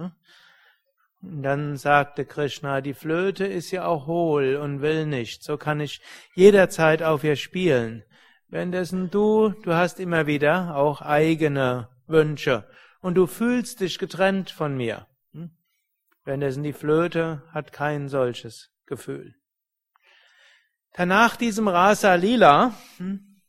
Dann 1.28 1.76
sagte 1.76 2.24
Krishna, 2.24 2.82
die 2.82 2.94
Flöte 2.94 3.48
ist 3.48 3.72
ja 3.72 3.86
auch 3.86 4.06
hohl 4.06 4.58
und 4.58 4.82
will 4.82 5.08
nicht, 5.08 5.44
so 5.44 5.58
kann 5.58 5.80
ich 5.80 6.02
jederzeit 6.36 7.02
auf 7.02 7.24
ihr 7.24 7.36
spielen. 7.36 8.04
Währenddessen 8.48 9.10
du, 9.10 9.50
du 9.64 9.74
hast 9.74 10.00
immer 10.00 10.28
wieder 10.28 10.76
auch 10.76 11.02
eigene 11.02 11.90
Wünsche 12.06 12.70
und 13.02 13.16
du 13.16 13.26
fühlst 13.26 13.80
dich 13.80 13.98
getrennt 13.98 14.52
von 14.52 14.78
mir. 14.78 15.08
Währenddessen 16.26 16.64
die 16.64 16.74
Flöte 16.74 17.44
hat 17.52 17.72
kein 17.72 18.08
solches 18.08 18.72
Gefühl. 18.86 19.36
Danach 20.94 21.36
diesem 21.38 21.68
Rasa 21.68 22.16
Lila 22.16 22.74
hm, 22.98 23.42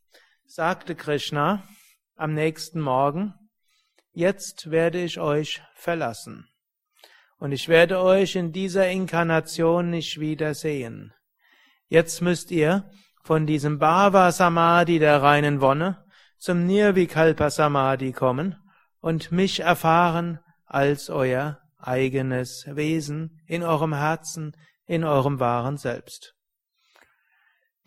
sagte 0.46 0.94
Krishna 0.94 1.62
am 2.16 2.32
nächsten 2.32 2.80
Morgen, 2.80 3.34
jetzt 4.12 4.70
werde 4.70 5.02
ich 5.02 5.20
euch 5.20 5.62
verlassen 5.74 6.48
und 7.38 7.52
ich 7.52 7.68
werde 7.68 8.00
euch 8.00 8.36
in 8.36 8.52
dieser 8.52 8.88
Inkarnation 8.88 9.90
nicht 9.90 10.18
wiedersehen. 10.20 11.12
Jetzt 11.88 12.20
müsst 12.22 12.50
ihr 12.50 12.90
von 13.22 13.46
diesem 13.46 13.78
Bhava 13.78 14.32
Samadhi 14.32 14.98
der 14.98 15.22
reinen 15.22 15.60
Wonne 15.60 16.04
zum 16.38 16.66
Nirvikalpa 16.66 17.50
Samadhi 17.50 18.12
kommen 18.12 18.56
und 19.00 19.32
mich 19.32 19.60
erfahren 19.60 20.40
als 20.64 21.10
euer 21.10 21.60
eigenes 21.78 22.66
Wesen 22.68 23.40
in 23.46 23.62
eurem 23.62 23.94
Herzen, 23.94 24.56
in 24.86 25.04
eurem 25.04 25.40
wahren 25.40 25.76
Selbst. 25.76 26.34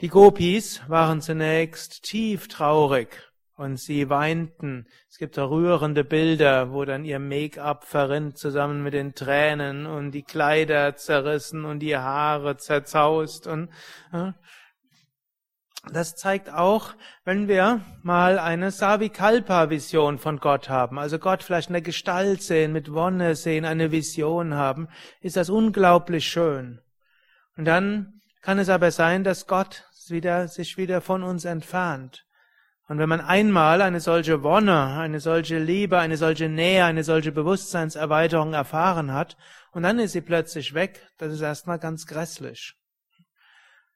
Die 0.02 0.08
Gopis 0.08 0.82
waren 0.88 1.22
zunächst 1.22 2.04
tief 2.04 2.48
traurig 2.48 3.29
und 3.60 3.76
sie 3.78 4.10
weinten. 4.10 4.88
Es 5.10 5.18
gibt 5.18 5.38
rührende 5.38 6.06
Bilder, 6.06 6.72
wo 6.72 6.86
dann 6.86 7.04
ihr 7.04 7.20
Make-up 7.20 7.84
verrinnt 7.84 8.38
zusammen 8.38 8.84
mit 8.84 8.94
den 8.94 9.16
Tränen 9.16 9.86
und 9.86 10.12
die 10.12 10.24
Kleider 10.24 10.96
zerrissen 10.96 11.66
und 11.66 11.80
die 11.80 11.98
Haare 11.98 12.56
zerzaust 12.56 13.48
und 13.48 13.70
äh, 14.14 14.32
das 15.92 16.16
zeigt 16.16 16.50
auch, 16.50 16.94
wenn 17.26 17.48
wir 17.50 17.82
mal 18.02 18.40
eine 18.40 18.72
Savikalpa-Vision 18.72 20.20
von 20.20 20.40
Gott 20.40 20.70
haben, 20.70 20.98
also 20.98 21.20
Gott 21.20 21.44
vielleicht 21.44 21.70
in 21.70 21.74
der 21.74 21.82
Gestalt 21.82 22.42
sehen, 22.42 22.72
mit 22.72 22.94
Wonne 22.94 23.36
sehen, 23.36 23.66
eine 23.66 23.92
Vision 23.92 24.54
haben, 24.54 24.88
ist 25.20 25.36
das 25.36 25.50
unglaublich 25.50 26.28
schön. 26.28 26.80
Und 27.58 27.66
dann 27.66 28.22
kann 28.42 28.60
es 28.60 28.70
aber 28.70 28.92
sein, 28.92 29.26
dass 29.26 29.48
Gott 29.48 29.86
wieder, 30.08 30.48
sich 30.48 30.78
wieder 30.78 31.02
von 31.02 31.24
uns 31.24 31.44
entfernt. 31.44 32.26
Und 32.90 32.98
wenn 32.98 33.08
man 33.08 33.22
einmal 33.22 33.84
eine 33.84 34.00
solche 34.00 34.42
Wonne, 34.42 34.98
eine 34.98 35.20
solche 35.20 35.60
Liebe, 35.60 36.00
eine 36.00 36.18
solche 36.18 36.50
Nähe, 36.50 36.86
eine 36.86 37.04
solche 37.04 37.32
Bewusstseinserweiterung 37.32 38.54
erfahren 38.54 39.14
hat, 39.14 39.38
und 39.72 39.84
dann 39.84 40.00
ist 40.00 40.14
sie 40.14 40.22
plötzlich 40.22 40.74
weg, 40.74 41.08
das 41.20 41.32
ist 41.32 41.42
erstmal 41.42 41.78
ganz 41.78 42.08
grässlich. 42.08 42.74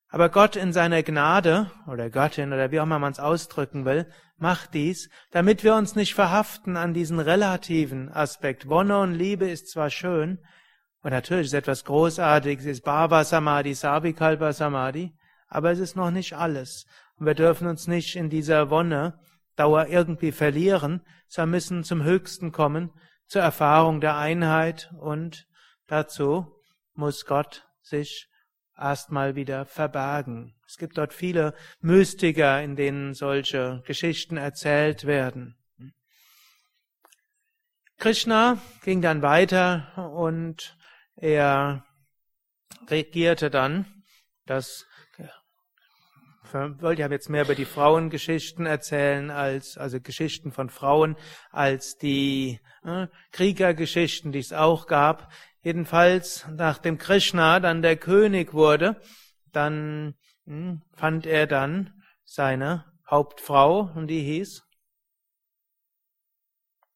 Aber 0.09 0.29
Gott 0.29 0.55
in 0.55 0.73
seiner 0.73 1.01
Gnade, 1.01 1.71
oder 1.87 2.11
Göttin, 2.11 2.53
oder 2.53 2.69
wie 2.69 2.79
auch 2.79 2.83
immer 2.83 2.99
man 2.99 3.13
es 3.13 3.19
ausdrücken 3.19 3.83
will, 3.83 4.05
macht 4.37 4.75
dies, 4.75 5.09
damit 5.31 5.63
wir 5.63 5.73
uns 5.73 5.95
nicht 5.95 6.13
verhaften 6.13 6.77
an 6.77 6.93
diesen 6.93 7.19
relativen 7.19 8.11
Aspekt. 8.11 8.69
Wonne 8.69 8.99
und 8.99 9.15
Liebe 9.15 9.49
ist 9.49 9.71
zwar 9.71 9.89
schön, 9.89 10.37
und 11.01 11.09
natürlich 11.09 11.47
ist 11.47 11.53
etwas 11.53 11.83
Großartiges, 11.83 12.65
ist 12.65 12.83
Bhava 12.83 13.23
Samadhi, 13.23 13.73
Savikalpa 13.73 14.53
Samadhi, 14.53 15.13
aber 15.47 15.71
es 15.71 15.79
ist 15.79 15.95
noch 15.95 16.11
nicht 16.11 16.33
alles. 16.33 16.85
Und 17.17 17.25
wir 17.25 17.35
dürfen 17.35 17.67
uns 17.67 17.87
nicht 17.87 18.15
in 18.15 18.29
dieser 18.29 18.69
Wonne 18.69 19.19
Dauer 19.55 19.87
irgendwie 19.87 20.31
verlieren, 20.31 21.01
sondern 21.27 21.51
müssen 21.51 21.83
zum 21.83 22.03
Höchsten 22.03 22.51
kommen, 22.51 22.91
zur 23.27 23.41
Erfahrung 23.41 24.01
der 24.01 24.17
Einheit 24.17 24.91
und 24.99 25.47
dazu 25.87 26.55
muss 26.93 27.25
Gott 27.25 27.67
sich 27.81 28.27
erstmal 28.77 29.35
wieder 29.35 29.65
verbergen. 29.65 30.55
Es 30.67 30.77
gibt 30.77 30.97
dort 30.97 31.13
viele 31.13 31.53
Mystiker, 31.81 32.61
in 32.61 32.75
denen 32.75 33.13
solche 33.13 33.83
Geschichten 33.85 34.37
erzählt 34.37 35.05
werden. 35.05 35.55
Krishna 37.97 38.57
ging 38.83 39.01
dann 39.01 39.21
weiter 39.21 40.11
und 40.13 40.77
er 41.15 41.85
regierte 42.87 43.49
dann 43.49 44.03
das 44.45 44.85
wollte 46.53 47.01
ja 47.01 47.09
jetzt 47.09 47.29
mehr 47.29 47.43
über 47.43 47.55
die 47.55 47.65
Frauengeschichten 47.65 48.65
erzählen 48.65 49.31
als, 49.31 49.77
also 49.77 49.99
Geschichten 49.99 50.51
von 50.51 50.69
Frauen, 50.69 51.15
als 51.51 51.97
die 51.97 52.59
äh, 52.83 53.07
Kriegergeschichten, 53.31 54.31
die 54.31 54.39
es 54.39 54.53
auch 54.53 54.87
gab. 54.87 55.31
Jedenfalls, 55.61 56.45
nachdem 56.51 56.97
Krishna 56.97 57.59
dann 57.59 57.81
der 57.81 57.97
König 57.97 58.53
wurde, 58.53 59.01
dann 59.51 60.15
mh, 60.45 60.55
hm, 60.55 60.81
fand 60.93 61.25
er 61.25 61.47
dann 61.47 62.03
seine 62.23 62.85
Hauptfrau 63.09 63.91
und 63.95 64.07
die 64.07 64.21
hieß 64.21 64.63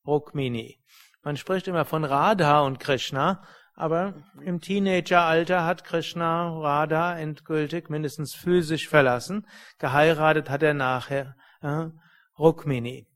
Rukmini. 0.05 0.79
Man 1.21 1.35
spricht 1.35 1.67
immer 1.67 1.83
von 1.83 2.05
Radha 2.05 2.61
und 2.61 2.79
Krishna, 2.79 3.43
aber 3.77 4.15
im 4.41 4.59
Teenageralter 4.59 5.63
hat 5.63 5.83
Krishna 5.83 6.49
Radha 6.49 7.17
endgültig 7.17 7.89
mindestens 7.89 8.33
physisch 8.33 8.89
verlassen. 8.89 9.45
Geheiratet 9.77 10.49
hat 10.49 10.63
er 10.63 10.73
nachher 10.73 11.35
äh, 11.61 11.85
Rukmini. 12.39 13.07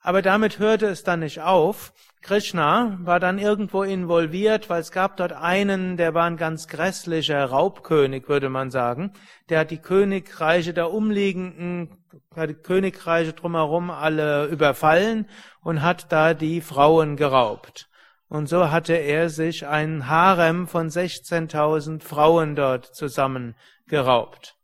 Aber 0.00 0.20
damit 0.20 0.58
hörte 0.58 0.86
es 0.86 1.04
dann 1.04 1.20
nicht 1.20 1.40
auf. 1.40 1.94
Krishna 2.20 2.98
war 3.00 3.18
dann 3.18 3.38
irgendwo 3.38 3.82
involviert, 3.82 4.68
weil 4.68 4.82
es 4.82 4.92
gab 4.92 5.16
dort 5.16 5.32
einen, 5.32 5.96
der 5.96 6.12
war 6.12 6.24
ein 6.24 6.36
ganz 6.36 6.68
grässlicher 6.68 7.46
Raubkönig, 7.46 8.28
würde 8.28 8.50
man 8.50 8.70
sagen. 8.70 9.12
Der 9.48 9.60
hat 9.60 9.70
die 9.70 9.80
Königreiche 9.80 10.74
der 10.74 10.92
umliegenden, 10.92 11.96
die 12.36 12.54
Königreiche 12.54 13.32
drumherum 13.32 13.90
alle 13.90 14.46
überfallen 14.46 15.26
und 15.62 15.80
hat 15.80 16.12
da 16.12 16.34
die 16.34 16.60
Frauen 16.60 17.16
geraubt. 17.16 17.87
Und 18.28 18.48
so 18.48 18.70
hatte 18.70 18.94
er 18.94 19.30
sich 19.30 19.66
ein 19.66 20.06
Harem 20.06 20.66
von 20.66 20.88
16.000 20.88 22.02
Frauen 22.02 22.56
dort 22.56 22.94
zusammengeraubt. 22.94 24.54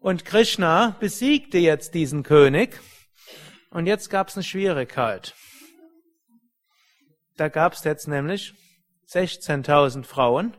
Und 0.00 0.24
Krishna 0.24 0.96
besiegte 0.98 1.58
jetzt 1.58 1.94
diesen 1.94 2.22
König. 2.22 2.80
Und 3.70 3.86
jetzt 3.86 4.10
gab 4.10 4.28
es 4.28 4.36
eine 4.36 4.42
Schwierigkeit. 4.42 5.34
Da 7.36 7.48
gab 7.48 7.74
es 7.74 7.84
jetzt 7.84 8.08
nämlich 8.08 8.52
16.000 9.08 10.04
Frauen. 10.04 10.56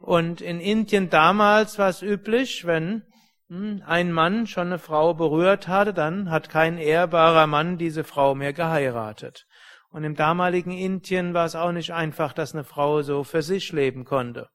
Und 0.00 0.40
in 0.40 0.60
Indien 0.60 1.10
damals 1.10 1.78
war 1.78 1.88
es 1.88 2.02
üblich, 2.02 2.64
wenn 2.66 3.02
hm, 3.48 3.82
ein 3.86 4.12
Mann 4.12 4.46
schon 4.46 4.68
eine 4.68 4.78
Frau 4.78 5.14
berührt 5.14 5.66
hatte, 5.66 5.94
dann 5.94 6.30
hat 6.30 6.48
kein 6.48 6.78
ehrbarer 6.78 7.46
Mann 7.46 7.78
diese 7.78 8.04
Frau 8.04 8.34
mehr 8.34 8.52
geheiratet. 8.52 9.46
Und 9.94 10.02
im 10.02 10.16
damaligen 10.16 10.72
Indien 10.72 11.34
war 11.34 11.46
es 11.46 11.54
auch 11.54 11.70
nicht 11.70 11.92
einfach, 11.92 12.32
dass 12.32 12.52
eine 12.52 12.64
Frau 12.64 13.02
so 13.02 13.22
für 13.22 13.42
sich 13.42 13.70
leben 13.70 14.04
konnte. 14.04 14.48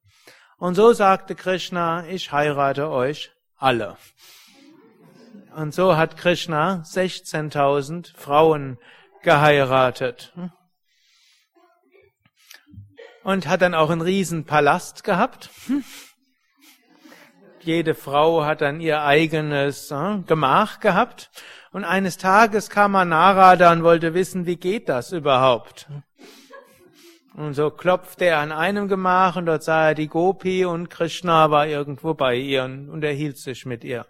Und 0.57 0.75
so 0.75 0.91
sagte 0.91 1.33
Krishna, 1.33 2.05
ich 2.07 2.33
heirate 2.33 2.89
euch 2.89 3.31
alle. 3.55 3.95
Und 5.55 5.73
so 5.73 5.95
hat 5.95 6.17
Krishna 6.17 6.83
16.000 6.85 8.17
Frauen 8.17 8.79
geheiratet 9.23 10.33
und 13.23 13.47
hat 13.47 13.61
dann 13.61 13.75
auch 13.75 13.91
einen 13.91 14.01
riesen 14.01 14.43
Palast 14.43 15.05
gehabt. 15.05 15.49
Jede 17.61 17.95
Frau 17.95 18.43
hat 18.43 18.59
dann 18.59 18.81
ihr 18.81 19.03
eigenes 19.03 19.89
äh, 19.89 20.17
Gemach 20.27 20.81
gehabt. 20.81 21.31
Und 21.71 21.83
eines 21.83 22.17
Tages 22.17 22.69
kam 22.69 22.93
Narada 22.93 23.71
und 23.71 23.83
wollte 23.83 24.13
wissen, 24.13 24.45
wie 24.45 24.55
geht 24.55 24.89
das 24.89 25.11
überhaupt? 25.11 25.87
Und 27.35 27.53
so 27.53 27.69
klopfte 27.69 28.25
er 28.25 28.39
an 28.39 28.51
einem 28.51 28.87
Gemach 28.87 29.35
und 29.35 29.45
dort 29.45 29.63
sah 29.63 29.89
er 29.89 29.95
die 29.95 30.07
Gopi 30.07 30.65
und 30.65 30.89
Krishna 30.89 31.51
war 31.51 31.67
irgendwo 31.67 32.13
bei 32.13 32.35
ihr 32.35 32.63
und 32.63 32.89
unterhielt 32.89 33.37
sich 33.37 33.65
mit 33.65 33.83
ihr. 33.83 34.05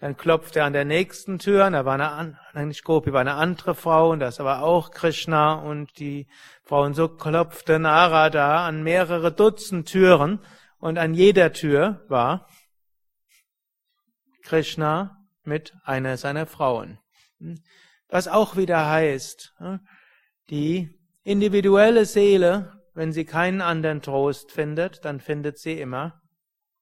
Dann 0.00 0.16
klopfte 0.16 0.60
er 0.60 0.64
an 0.64 0.72
der 0.72 0.84
nächsten 0.84 1.38
Tür, 1.38 1.66
und 1.66 1.74
da 1.74 1.84
war 1.84 1.94
eine, 1.94 2.38
eigentlich 2.52 2.82
Gopi 2.82 3.12
war 3.12 3.20
eine 3.20 3.34
andere 3.34 3.74
Frau, 3.74 4.10
und 4.10 4.20
das 4.20 4.38
war 4.40 4.62
auch 4.62 4.90
Krishna 4.90 5.54
und 5.54 5.98
die 5.98 6.26
Frau, 6.64 6.82
und 6.82 6.94
so 6.94 7.08
klopfte 7.08 7.78
Narada 7.78 8.66
an 8.66 8.82
mehrere 8.82 9.30
Dutzend 9.30 9.88
Türen, 9.88 10.40
und 10.78 10.98
an 10.98 11.14
jeder 11.14 11.52
Tür 11.52 12.04
war 12.08 12.48
Krishna 14.42 15.23
mit 15.46 15.74
einer 15.84 16.16
seiner 16.16 16.46
Frauen. 16.46 16.98
Was 18.08 18.28
auch 18.28 18.56
wieder 18.56 18.88
heißt, 18.88 19.54
die 20.50 20.98
individuelle 21.22 22.04
Seele, 22.04 22.80
wenn 22.94 23.12
sie 23.12 23.24
keinen 23.24 23.60
anderen 23.60 24.02
Trost 24.02 24.52
findet, 24.52 25.04
dann 25.04 25.20
findet 25.20 25.58
sie 25.58 25.80
immer 25.80 26.20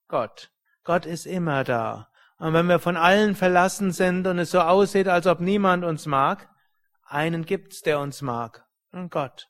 Gott. 0.09 0.51
Gott 0.85 1.07
ist 1.07 1.27
immer 1.27 1.65
da. 1.65 2.09
Und 2.39 2.55
wenn 2.55 2.67
wir 2.67 2.81
von 2.81 2.97
allen 2.97 3.37
verlassen 3.37 3.93
sind 3.93 4.27
und 4.27 4.39
es 4.39 4.51
so 4.51 4.61
aussieht, 4.61 5.09
als 5.09 5.27
ob 5.27 5.41
niemand 5.41 5.85
uns 5.85 6.07
mag, 6.07 6.51
einen 7.05 7.45
gibt's, 7.45 7.83
der 7.83 8.01
uns 8.01 8.21
mag. 8.21 8.67
Und 8.91 9.11
Gott. 9.11 9.49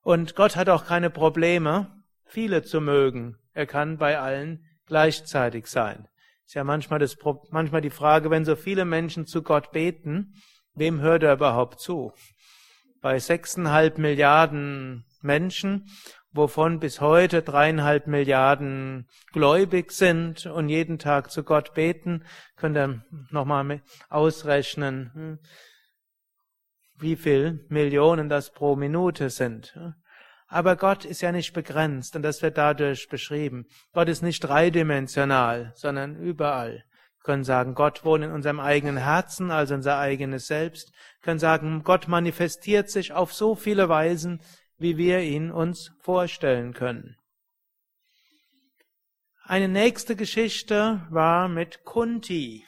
Und 0.00 0.34
Gott 0.34 0.56
hat 0.56 0.68
auch 0.68 0.86
keine 0.86 1.10
Probleme, 1.10 2.02
viele 2.24 2.62
zu 2.62 2.80
mögen. 2.80 3.36
Er 3.52 3.66
kann 3.66 3.98
bei 3.98 4.18
allen 4.18 4.64
gleichzeitig 4.86 5.66
sein. 5.66 6.08
Ist 6.46 6.54
ja 6.54 6.64
manchmal, 6.64 6.98
das, 6.98 7.16
manchmal 7.50 7.80
die 7.80 7.90
Frage, 7.90 8.30
wenn 8.30 8.44
so 8.44 8.56
viele 8.56 8.84
Menschen 8.84 9.26
zu 9.26 9.42
Gott 9.42 9.72
beten, 9.72 10.34
wem 10.74 11.00
hört 11.00 11.22
er 11.22 11.34
überhaupt 11.34 11.80
zu? 11.80 12.12
Bei 13.00 13.18
sechseinhalb 13.18 13.98
Milliarden 13.98 15.04
Menschen 15.22 15.86
wovon 16.34 16.80
bis 16.80 17.00
heute 17.00 17.42
dreieinhalb 17.42 18.06
Milliarden 18.06 19.08
gläubig 19.32 19.92
sind 19.92 20.46
und 20.46 20.68
jeden 20.68 20.98
Tag 20.98 21.30
zu 21.30 21.44
Gott 21.44 21.74
beten, 21.74 22.24
könnt 22.56 22.76
ihr 22.76 23.04
nochmal 23.30 23.82
ausrechnen, 24.10 25.10
hm, 25.14 25.38
wie 26.98 27.16
viel 27.16 27.64
Millionen 27.68 28.28
das 28.28 28.52
pro 28.52 28.76
Minute 28.76 29.30
sind. 29.30 29.78
Aber 30.54 30.76
Gott 30.76 31.04
ist 31.04 31.20
ja 31.20 31.32
nicht 31.32 31.52
begrenzt 31.52 32.14
und 32.14 32.22
das 32.22 32.40
wird 32.40 32.56
dadurch 32.58 33.08
beschrieben. 33.08 33.66
Gott 33.92 34.08
ist 34.08 34.22
nicht 34.22 34.40
dreidimensional, 34.40 35.72
sondern 35.74 36.16
überall. 36.16 36.84
Wir 37.16 37.24
können 37.24 37.42
sagen, 37.42 37.74
Gott 37.74 38.04
wohnt 38.04 38.22
in 38.22 38.30
unserem 38.30 38.60
eigenen 38.60 38.98
Herzen, 38.98 39.50
also 39.50 39.74
unser 39.74 39.98
eigenes 39.98 40.46
Selbst. 40.46 40.92
Wir 40.92 41.24
können 41.24 41.40
sagen, 41.40 41.82
Gott 41.82 42.06
manifestiert 42.06 42.88
sich 42.88 43.12
auf 43.12 43.34
so 43.34 43.56
viele 43.56 43.88
Weisen 43.88 44.40
wie 44.78 44.96
wir 44.96 45.20
ihn 45.20 45.50
uns 45.50 45.90
vorstellen 46.00 46.72
können. 46.72 47.16
Eine 49.44 49.68
nächste 49.68 50.16
Geschichte 50.16 51.06
war 51.10 51.48
mit 51.48 51.84
Kunti. 51.84 52.64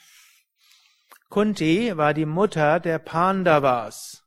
Kunti 1.28 1.96
war 1.96 2.14
die 2.14 2.26
Mutter 2.26 2.80
der 2.80 2.98
Pandavas. 2.98 4.25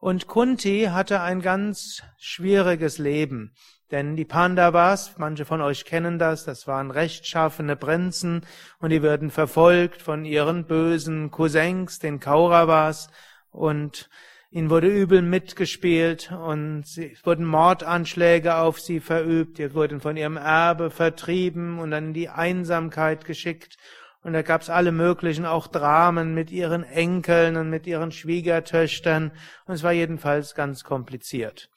Und 0.00 0.26
Kunti 0.26 0.88
hatte 0.90 1.20
ein 1.20 1.42
ganz 1.42 2.02
schwieriges 2.18 2.98
Leben. 2.98 3.52
Denn 3.90 4.16
die 4.16 4.24
Pandavas, 4.24 5.18
manche 5.18 5.44
von 5.44 5.60
euch 5.60 5.84
kennen 5.84 6.18
das, 6.18 6.44
das 6.44 6.66
waren 6.66 6.90
rechtschaffene 6.90 7.76
Prinzen 7.76 8.46
und 8.78 8.90
die 8.90 9.02
würden 9.02 9.30
verfolgt 9.30 10.00
von 10.00 10.24
ihren 10.24 10.64
bösen 10.64 11.30
Cousins, 11.30 11.98
den 11.98 12.18
Kauravas, 12.18 13.08
und 13.50 14.08
Ihnen 14.52 14.68
wurde 14.68 14.88
übel 14.88 15.22
mitgespielt 15.22 16.32
und 16.32 16.84
sie 16.84 17.16
wurden 17.22 17.44
Mordanschläge 17.44 18.56
auf 18.56 18.80
sie 18.80 18.98
verübt. 18.98 19.58
Sie 19.58 19.74
wurden 19.74 20.00
von 20.00 20.16
ihrem 20.16 20.36
Erbe 20.36 20.90
vertrieben 20.90 21.78
und 21.78 21.92
dann 21.92 22.06
in 22.06 22.14
die 22.14 22.28
Einsamkeit 22.28 23.24
geschickt. 23.24 23.76
Und 24.22 24.34
da 24.34 24.42
gab's 24.42 24.68
alle 24.68 24.92
möglichen 24.92 25.46
auch 25.46 25.66
Dramen 25.66 26.34
mit 26.34 26.50
ihren 26.50 26.84
Enkeln 26.84 27.56
und 27.56 27.70
mit 27.70 27.86
ihren 27.86 28.12
Schwiegertöchtern. 28.12 29.32
Und 29.66 29.74
es 29.74 29.82
war 29.82 29.92
jedenfalls 29.92 30.54
ganz 30.54 30.84
kompliziert. 30.84 31.70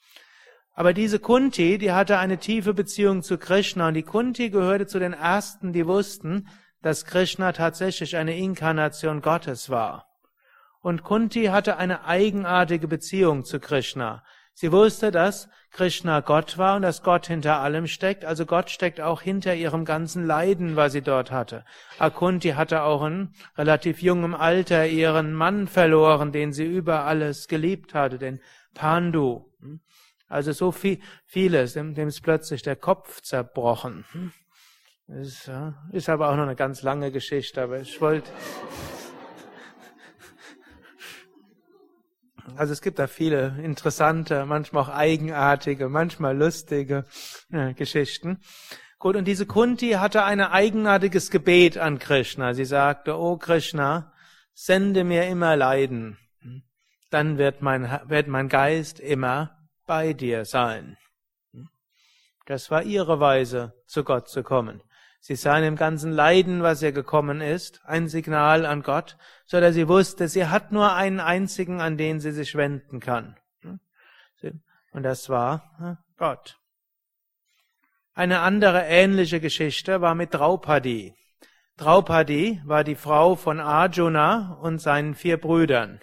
Aber 0.74 0.92
diese 0.92 1.20
Kunti, 1.20 1.78
die 1.78 1.92
hatte 1.92 2.18
eine 2.18 2.38
tiefe 2.38 2.74
Beziehung 2.74 3.22
zu 3.22 3.38
Krishna 3.38 3.88
und 3.88 3.94
die 3.94 4.02
Kunti 4.02 4.50
gehörte 4.50 4.86
zu 4.86 4.98
den 4.98 5.12
ersten, 5.12 5.72
die 5.72 5.86
wussten, 5.86 6.48
dass 6.82 7.06
Krishna 7.06 7.52
tatsächlich 7.52 8.16
eine 8.16 8.36
Inkarnation 8.36 9.22
Gottes 9.22 9.70
war. 9.70 10.06
Und 10.82 11.02
Kunti 11.02 11.46
hatte 11.46 11.78
eine 11.78 12.04
eigenartige 12.04 12.88
Beziehung 12.88 13.44
zu 13.44 13.58
Krishna. 13.58 14.22
Sie 14.54 14.70
wusste, 14.70 15.10
dass 15.10 15.48
Krishna 15.72 16.20
Gott 16.20 16.56
war 16.56 16.76
und 16.76 16.82
dass 16.82 17.02
Gott 17.02 17.26
hinter 17.26 17.58
allem 17.58 17.88
steckt. 17.88 18.24
Also 18.24 18.46
Gott 18.46 18.70
steckt 18.70 19.00
auch 19.00 19.20
hinter 19.20 19.54
ihrem 19.56 19.84
ganzen 19.84 20.24
Leiden, 20.24 20.76
was 20.76 20.92
sie 20.92 21.02
dort 21.02 21.32
hatte. 21.32 21.64
Akunti 21.98 22.50
hatte 22.50 22.82
auch 22.82 23.04
in 23.04 23.34
relativ 23.58 24.00
jungem 24.00 24.34
Alter 24.34 24.86
ihren 24.86 25.34
Mann 25.34 25.66
verloren, 25.66 26.30
den 26.30 26.52
sie 26.52 26.64
über 26.64 27.04
alles 27.04 27.48
geliebt 27.48 27.94
hatte, 27.94 28.18
den 28.18 28.40
Pandu. 28.74 29.50
Also 30.28 30.52
so 30.52 30.70
viel, 30.70 31.00
vieles, 31.26 31.74
dem, 31.74 31.96
ist 31.96 32.22
plötzlich 32.22 32.62
der 32.62 32.76
Kopf 32.76 33.20
zerbrochen. 33.20 34.04
Das 35.08 35.50
ist 35.92 36.08
aber 36.08 36.30
auch 36.30 36.36
noch 36.36 36.44
eine 36.44 36.56
ganz 36.56 36.82
lange 36.82 37.10
Geschichte, 37.10 37.60
aber 37.62 37.80
ich 37.80 38.00
wollte, 38.00 38.30
Also 42.56 42.72
es 42.72 42.82
gibt 42.82 42.98
da 42.98 43.06
viele 43.06 43.56
interessante, 43.62 44.46
manchmal 44.46 44.84
auch 44.84 44.88
eigenartige, 44.88 45.88
manchmal 45.88 46.36
lustige 46.36 47.04
äh, 47.50 47.74
Geschichten. 47.74 48.40
Gut, 48.98 49.16
und 49.16 49.26
diese 49.26 49.46
Kunti 49.46 49.92
hatte 49.92 50.24
ein 50.24 50.40
eigenartiges 50.40 51.30
Gebet 51.30 51.78
an 51.78 51.98
Krishna. 51.98 52.54
Sie 52.54 52.64
sagte, 52.64 53.18
oh 53.18 53.36
Krishna, 53.36 54.12
sende 54.52 55.04
mir 55.04 55.26
immer 55.26 55.56
Leiden. 55.56 56.18
Dann 57.10 57.38
wird 57.38 57.60
mein, 57.60 58.00
wird 58.06 58.28
mein 58.28 58.48
Geist 58.48 59.00
immer 59.00 59.58
bei 59.86 60.12
dir 60.12 60.44
sein. 60.44 60.96
Das 62.46 62.70
war 62.70 62.82
ihre 62.82 63.20
Weise, 63.20 63.74
zu 63.86 64.04
Gott 64.04 64.28
zu 64.28 64.42
kommen. 64.42 64.82
Sie 65.26 65.36
sah 65.36 65.56
in 65.56 65.62
dem 65.62 65.76
ganzen 65.76 66.12
Leiden, 66.12 66.62
was 66.62 66.82
ihr 66.82 66.92
gekommen 66.92 67.40
ist, 67.40 67.80
ein 67.86 68.08
Signal 68.08 68.66
an 68.66 68.82
Gott, 68.82 69.16
so 69.46 69.58
dass 69.58 69.74
sie 69.74 69.88
wusste, 69.88 70.28
sie 70.28 70.48
hat 70.48 70.70
nur 70.70 70.92
einen 70.92 71.18
einzigen, 71.18 71.80
an 71.80 71.96
den 71.96 72.20
sie 72.20 72.30
sich 72.30 72.54
wenden 72.56 73.00
kann. 73.00 73.34
Und 74.92 75.02
das 75.02 75.30
war 75.30 76.04
Gott. 76.18 76.58
Eine 78.12 78.40
andere 78.40 78.82
ähnliche 78.82 79.40
Geschichte 79.40 80.02
war 80.02 80.14
mit 80.14 80.34
Draupadi. 80.34 81.14
Draupadi 81.78 82.60
war 82.66 82.84
die 82.84 82.94
Frau 82.94 83.34
von 83.34 83.60
Arjuna 83.60 84.58
und 84.60 84.78
seinen 84.78 85.14
vier 85.14 85.38
Brüdern. 85.38 86.00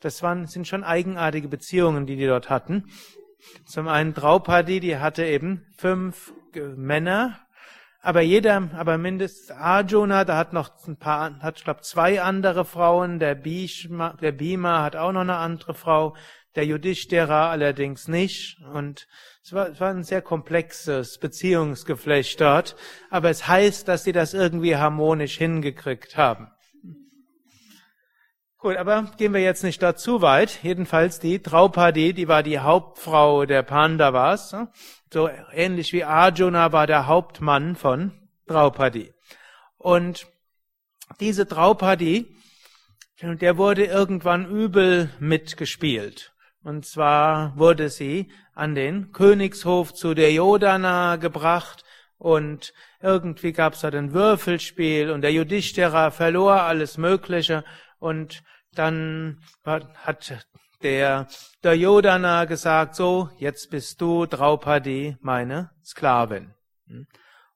das 0.00 0.22
waren, 0.22 0.46
sind 0.46 0.68
schon 0.68 0.84
eigenartige 0.84 1.48
Beziehungen, 1.48 2.04
die 2.04 2.16
die 2.16 2.26
dort 2.26 2.50
hatten. 2.50 2.84
Zum 3.64 3.88
einen 3.88 4.12
Draupadi, 4.12 4.78
die 4.78 4.98
hatte 4.98 5.24
eben 5.24 5.64
fünf 5.78 6.34
Männer, 6.76 7.40
aber 8.02 8.20
jeder, 8.20 8.68
aber 8.76 8.98
mindestens 8.98 9.52
Arjuna, 9.52 10.24
da 10.24 10.36
hat 10.36 10.52
noch 10.52 10.70
ein 10.88 10.96
paar, 10.96 11.38
hat, 11.38 11.58
ich 11.58 11.64
glaube, 11.64 11.82
zwei 11.82 12.20
andere 12.20 12.64
Frauen, 12.64 13.20
der 13.20 13.36
Bhishma, 13.36 14.14
der 14.20 14.32
Bhima 14.32 14.82
hat 14.82 14.96
auch 14.96 15.12
noch 15.12 15.20
eine 15.20 15.36
andere 15.36 15.72
Frau, 15.72 16.16
der 16.56 16.66
Yudhishthira 16.66 17.50
allerdings 17.50 18.08
nicht, 18.08 18.58
und 18.74 19.06
es 19.44 19.52
war, 19.52 19.68
es 19.68 19.80
war 19.80 19.90
ein 19.90 20.02
sehr 20.02 20.20
komplexes 20.20 21.18
Beziehungsgeflecht 21.18 22.40
dort, 22.40 22.74
aber 23.08 23.30
es 23.30 23.46
heißt, 23.46 23.86
dass 23.86 24.02
sie 24.02 24.12
das 24.12 24.34
irgendwie 24.34 24.76
harmonisch 24.76 25.38
hingekriegt 25.38 26.16
haben. 26.16 26.50
Gut, 28.58 28.76
aber 28.76 29.10
gehen 29.16 29.34
wir 29.34 29.40
jetzt 29.40 29.64
nicht 29.64 29.82
da 29.82 29.96
zu 29.96 30.22
weit. 30.22 30.60
Jedenfalls 30.62 31.18
die 31.18 31.42
Draupadi, 31.42 32.12
die 32.14 32.28
war 32.28 32.44
die 32.44 32.60
Hauptfrau 32.60 33.44
der 33.44 33.64
Pandavas. 33.64 34.54
So 35.12 35.28
ähnlich 35.52 35.92
wie 35.92 36.04
Arjuna 36.04 36.72
war 36.72 36.86
der 36.86 37.06
Hauptmann 37.06 37.76
von 37.76 38.12
Draupadi. 38.46 39.12
Und 39.76 40.26
diese 41.20 41.44
Draupadi, 41.44 42.34
der 43.20 43.58
wurde 43.58 43.84
irgendwann 43.84 44.48
übel 44.48 45.10
mitgespielt. 45.18 46.32
Und 46.64 46.86
zwar 46.86 47.58
wurde 47.58 47.90
sie 47.90 48.32
an 48.54 48.74
den 48.74 49.12
Königshof 49.12 49.92
zu 49.92 50.14
der 50.14 50.32
Jodana 50.32 51.16
gebracht 51.16 51.84
und 52.16 52.72
irgendwie 53.02 53.52
gab's 53.52 53.80
da 53.80 53.88
ein 53.88 54.14
Würfelspiel 54.14 55.10
und 55.10 55.20
der 55.20 55.32
Yudhishthira 55.32 56.10
verlor 56.10 56.62
alles 56.62 56.96
Mögliche 56.96 57.64
und 57.98 58.42
dann 58.74 59.40
hat 59.64 60.46
der 60.82 61.28
Duryodhana 61.62 62.44
gesagt, 62.44 62.94
so, 62.94 63.30
jetzt 63.38 63.70
bist 63.70 64.00
du, 64.00 64.26
Draupadi, 64.26 65.16
meine 65.20 65.70
Sklavin. 65.84 66.54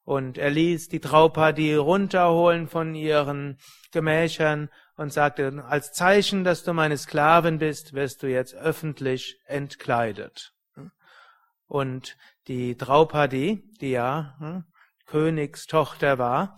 Und 0.04 0.38
er 0.38 0.50
ließ 0.50 0.88
die 0.88 1.00
Draupadi 1.00 1.74
runterholen 1.74 2.68
von 2.68 2.94
ihren 2.94 3.58
Gemächern 3.92 4.70
und 4.96 5.12
sagte, 5.12 5.64
als 5.68 5.92
Zeichen, 5.92 6.44
dass 6.44 6.62
du 6.62 6.72
meine 6.72 6.96
Sklavin 6.96 7.58
bist, 7.58 7.92
wirst 7.92 8.22
du 8.22 8.28
jetzt 8.28 8.54
öffentlich 8.54 9.40
entkleidet. 9.46 10.52
Und 11.66 12.16
die 12.46 12.76
Draupadi, 12.76 13.64
die 13.80 13.90
ja 13.90 14.36
hm, 14.38 14.64
Königstochter 15.06 16.18
war, 16.18 16.56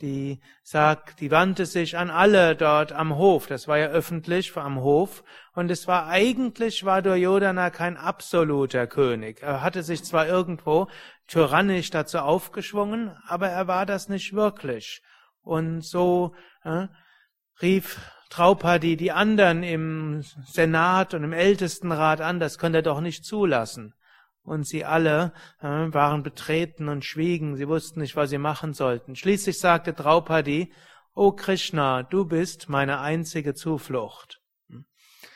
die 0.00 0.40
sagt, 0.62 1.20
die 1.20 1.30
wandte 1.30 1.64
sich 1.64 1.96
an 1.96 2.10
alle 2.10 2.54
dort 2.54 2.92
am 2.92 3.16
Hof. 3.16 3.46
Das 3.46 3.66
war 3.66 3.78
ja 3.78 3.86
öffentlich 3.86 4.56
am 4.56 4.80
Hof. 4.80 5.24
Und 5.54 5.70
es 5.70 5.86
war 5.86 6.06
eigentlich, 6.08 6.84
war 6.84 7.02
Duryodhana 7.02 7.70
kein 7.70 7.96
absoluter 7.96 8.86
König. 8.86 9.42
Er 9.42 9.62
hatte 9.62 9.82
sich 9.82 10.04
zwar 10.04 10.26
irgendwo 10.26 10.88
tyrannisch 11.26 11.90
dazu 11.90 12.18
aufgeschwungen, 12.18 13.16
aber 13.26 13.48
er 13.48 13.66
war 13.66 13.86
das 13.86 14.08
nicht 14.08 14.34
wirklich. 14.34 15.02
Und 15.42 15.82
so 15.82 16.34
äh, 16.62 16.88
rief 17.62 17.98
Draupadi 18.30 18.96
die 18.96 19.12
anderen 19.12 19.62
im 19.62 20.22
Senat 20.44 21.14
und 21.14 21.24
im 21.24 21.32
Ältestenrat 21.32 22.20
an, 22.20 22.40
das 22.40 22.58
konnte 22.58 22.78
er 22.78 22.82
doch 22.82 23.00
nicht 23.00 23.24
zulassen 23.24 23.94
und 24.46 24.66
sie 24.66 24.84
alle 24.84 25.32
äh, 25.60 25.66
waren 25.66 26.22
betreten 26.22 26.88
und 26.88 27.04
schwiegen, 27.04 27.56
sie 27.56 27.68
wussten 27.68 28.00
nicht, 28.00 28.16
was 28.16 28.30
sie 28.30 28.38
machen 28.38 28.72
sollten. 28.72 29.16
Schließlich 29.16 29.58
sagte 29.58 29.92
Draupadi, 29.92 30.72
O 31.14 31.32
Krishna, 31.32 32.02
du 32.02 32.24
bist 32.26 32.68
meine 32.68 33.00
einzige 33.00 33.54
Zuflucht. 33.54 34.40
Hm. 34.68 34.86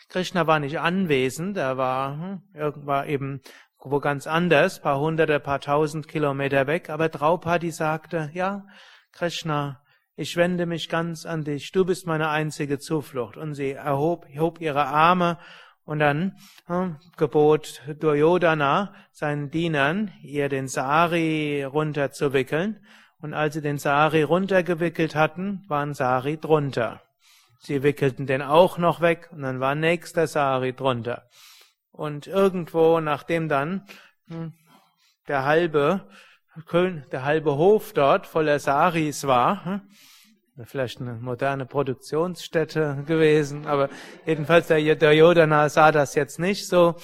Krishna 0.08 0.46
war 0.46 0.60
nicht 0.60 0.78
anwesend, 0.78 1.56
er 1.56 1.76
war, 1.76 2.12
hm, 2.12 2.42
irgendwann 2.54 3.08
eben 3.08 3.40
wo 3.82 3.98
ganz 3.98 4.26
anders, 4.26 4.82
paar 4.82 5.00
hunderte, 5.00 5.40
paar 5.40 5.60
tausend 5.60 6.06
Kilometer 6.06 6.66
weg, 6.66 6.90
aber 6.90 7.08
Draupadi 7.08 7.70
sagte, 7.70 8.30
ja, 8.34 8.66
Krishna, 9.12 9.82
ich 10.16 10.36
wende 10.36 10.66
mich 10.66 10.90
ganz 10.90 11.24
an 11.24 11.44
dich, 11.44 11.72
du 11.72 11.86
bist 11.86 12.06
meine 12.06 12.28
einzige 12.28 12.78
Zuflucht. 12.78 13.38
Und 13.38 13.54
sie 13.54 13.70
erhob, 13.70 14.26
erhob 14.30 14.60
ihre 14.60 14.84
Arme 14.84 15.38
und 15.90 15.98
dann 15.98 16.36
hm, 16.66 16.98
gebot 17.16 17.82
Duryodhana 17.98 18.94
seinen 19.10 19.50
Dienern, 19.50 20.12
ihr 20.22 20.48
den 20.48 20.68
Sari 20.68 21.64
runterzuwickeln. 21.64 22.78
Und 23.20 23.34
als 23.34 23.54
sie 23.54 23.60
den 23.60 23.76
Sari 23.76 24.22
runtergewickelt 24.22 25.16
hatten, 25.16 25.64
waren 25.66 25.92
Sari 25.92 26.38
drunter. 26.38 27.02
Sie 27.58 27.82
wickelten 27.82 28.28
den 28.28 28.40
auch 28.40 28.78
noch 28.78 29.00
weg 29.00 29.30
und 29.32 29.42
dann 29.42 29.58
war 29.58 29.74
nächster 29.74 30.28
Sari 30.28 30.74
drunter. 30.74 31.24
Und 31.90 32.28
irgendwo, 32.28 33.00
nachdem 33.00 33.48
dann 33.48 33.84
hm, 34.28 34.52
der 35.26 35.44
halbe 35.44 36.06
der 37.10 37.24
halbe 37.24 37.56
Hof 37.56 37.94
dort 37.94 38.28
voller 38.28 38.60
Saris 38.60 39.26
war, 39.26 39.64
hm, 39.64 39.80
vielleicht 40.64 41.00
eine 41.00 41.14
moderne 41.14 41.66
Produktionsstätte 41.66 43.04
gewesen, 43.06 43.66
aber 43.66 43.88
jedenfalls 44.26 44.66
der, 44.68 44.94
der 44.96 45.68
sah 45.68 45.92
das 45.92 46.14
jetzt 46.14 46.38
nicht 46.38 46.66
so. 46.66 46.96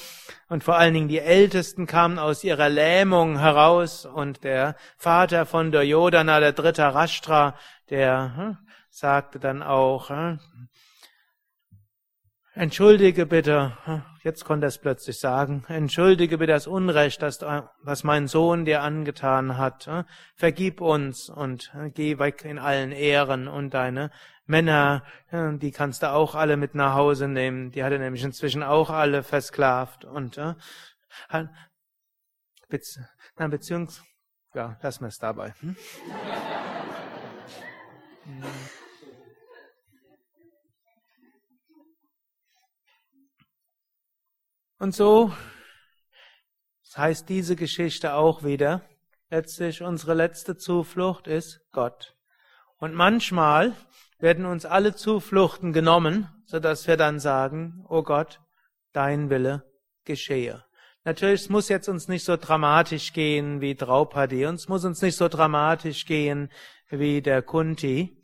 Und 0.48 0.64
vor 0.64 0.76
allen 0.76 0.94
Dingen 0.94 1.08
die 1.08 1.18
Ältesten 1.18 1.86
kamen 1.86 2.18
aus 2.18 2.44
ihrer 2.44 2.68
Lähmung 2.68 3.38
heraus 3.38 4.06
und 4.06 4.44
der 4.44 4.76
Vater 4.96 5.46
von 5.46 5.72
der 5.72 5.84
Jodana, 5.84 6.40
der 6.40 6.52
dritte 6.52 6.82
Rashtra, 6.94 7.56
der 7.90 8.36
hm, 8.36 8.58
sagte 8.90 9.38
dann 9.38 9.62
auch, 9.62 10.10
hm, 10.10 10.38
Entschuldige 12.58 13.26
bitte, 13.26 13.76
jetzt 14.22 14.46
konnte 14.46 14.64
er 14.64 14.68
es 14.68 14.78
plötzlich 14.78 15.18
sagen, 15.18 15.62
entschuldige 15.68 16.38
bitte 16.38 16.54
das 16.54 16.66
Unrecht, 16.66 17.20
das, 17.20 17.42
was 17.42 18.02
mein 18.02 18.28
Sohn 18.28 18.64
dir 18.64 18.80
angetan 18.80 19.58
hat. 19.58 20.06
Vergib 20.36 20.80
uns 20.80 21.28
und 21.28 21.70
geh 21.92 22.18
weg 22.18 22.46
in 22.46 22.58
allen 22.58 22.92
Ehren 22.92 23.46
und 23.46 23.74
deine 23.74 24.10
Männer, 24.46 25.04
die 25.30 25.70
kannst 25.70 26.02
du 26.02 26.10
auch 26.10 26.34
alle 26.34 26.56
mit 26.56 26.74
nach 26.74 26.94
Hause 26.94 27.28
nehmen. 27.28 27.72
Die 27.72 27.84
hat 27.84 27.92
er 27.92 27.98
nämlich 27.98 28.24
inzwischen 28.24 28.62
auch 28.62 28.88
alle 28.88 29.22
versklavt 29.22 30.06
und 30.06 30.40
Beziehungs, 32.70 33.06
beziehungs 33.36 34.02
ja, 34.54 34.78
lassen 34.80 35.02
wir 35.02 35.08
es 35.08 35.18
dabei. 35.18 35.52
Hm? 35.60 35.76
Und 44.78 44.94
so 44.94 45.32
das 46.96 47.02
heißt 47.02 47.28
diese 47.28 47.56
Geschichte 47.56 48.14
auch 48.14 48.42
wieder, 48.42 48.80
letztlich 49.28 49.82
unsere 49.82 50.14
letzte 50.14 50.56
Zuflucht 50.56 51.26
ist 51.26 51.60
Gott. 51.70 52.16
Und 52.78 52.94
manchmal 52.94 53.74
werden 54.18 54.46
uns 54.46 54.64
alle 54.64 54.94
Zufluchten 54.94 55.74
genommen, 55.74 56.28
so 56.46 56.58
dass 56.58 56.86
wir 56.86 56.96
dann 56.96 57.18
sagen, 57.20 57.84
oh 57.90 58.02
Gott, 58.02 58.40
dein 58.92 59.28
Wille 59.28 59.70
geschehe. 60.06 60.64
Natürlich, 61.04 61.42
es 61.42 61.48
muss 61.50 61.68
jetzt 61.68 61.88
uns 61.88 62.08
nicht 62.08 62.24
so 62.24 62.38
dramatisch 62.38 63.12
gehen 63.12 63.60
wie 63.60 63.74
Draupadi, 63.74 64.46
und 64.46 64.54
es 64.54 64.68
muss 64.68 64.86
uns 64.86 65.02
nicht 65.02 65.16
so 65.16 65.28
dramatisch 65.28 66.06
gehen 66.06 66.50
wie 66.88 67.20
der 67.20 67.42
Kunti, 67.42 68.15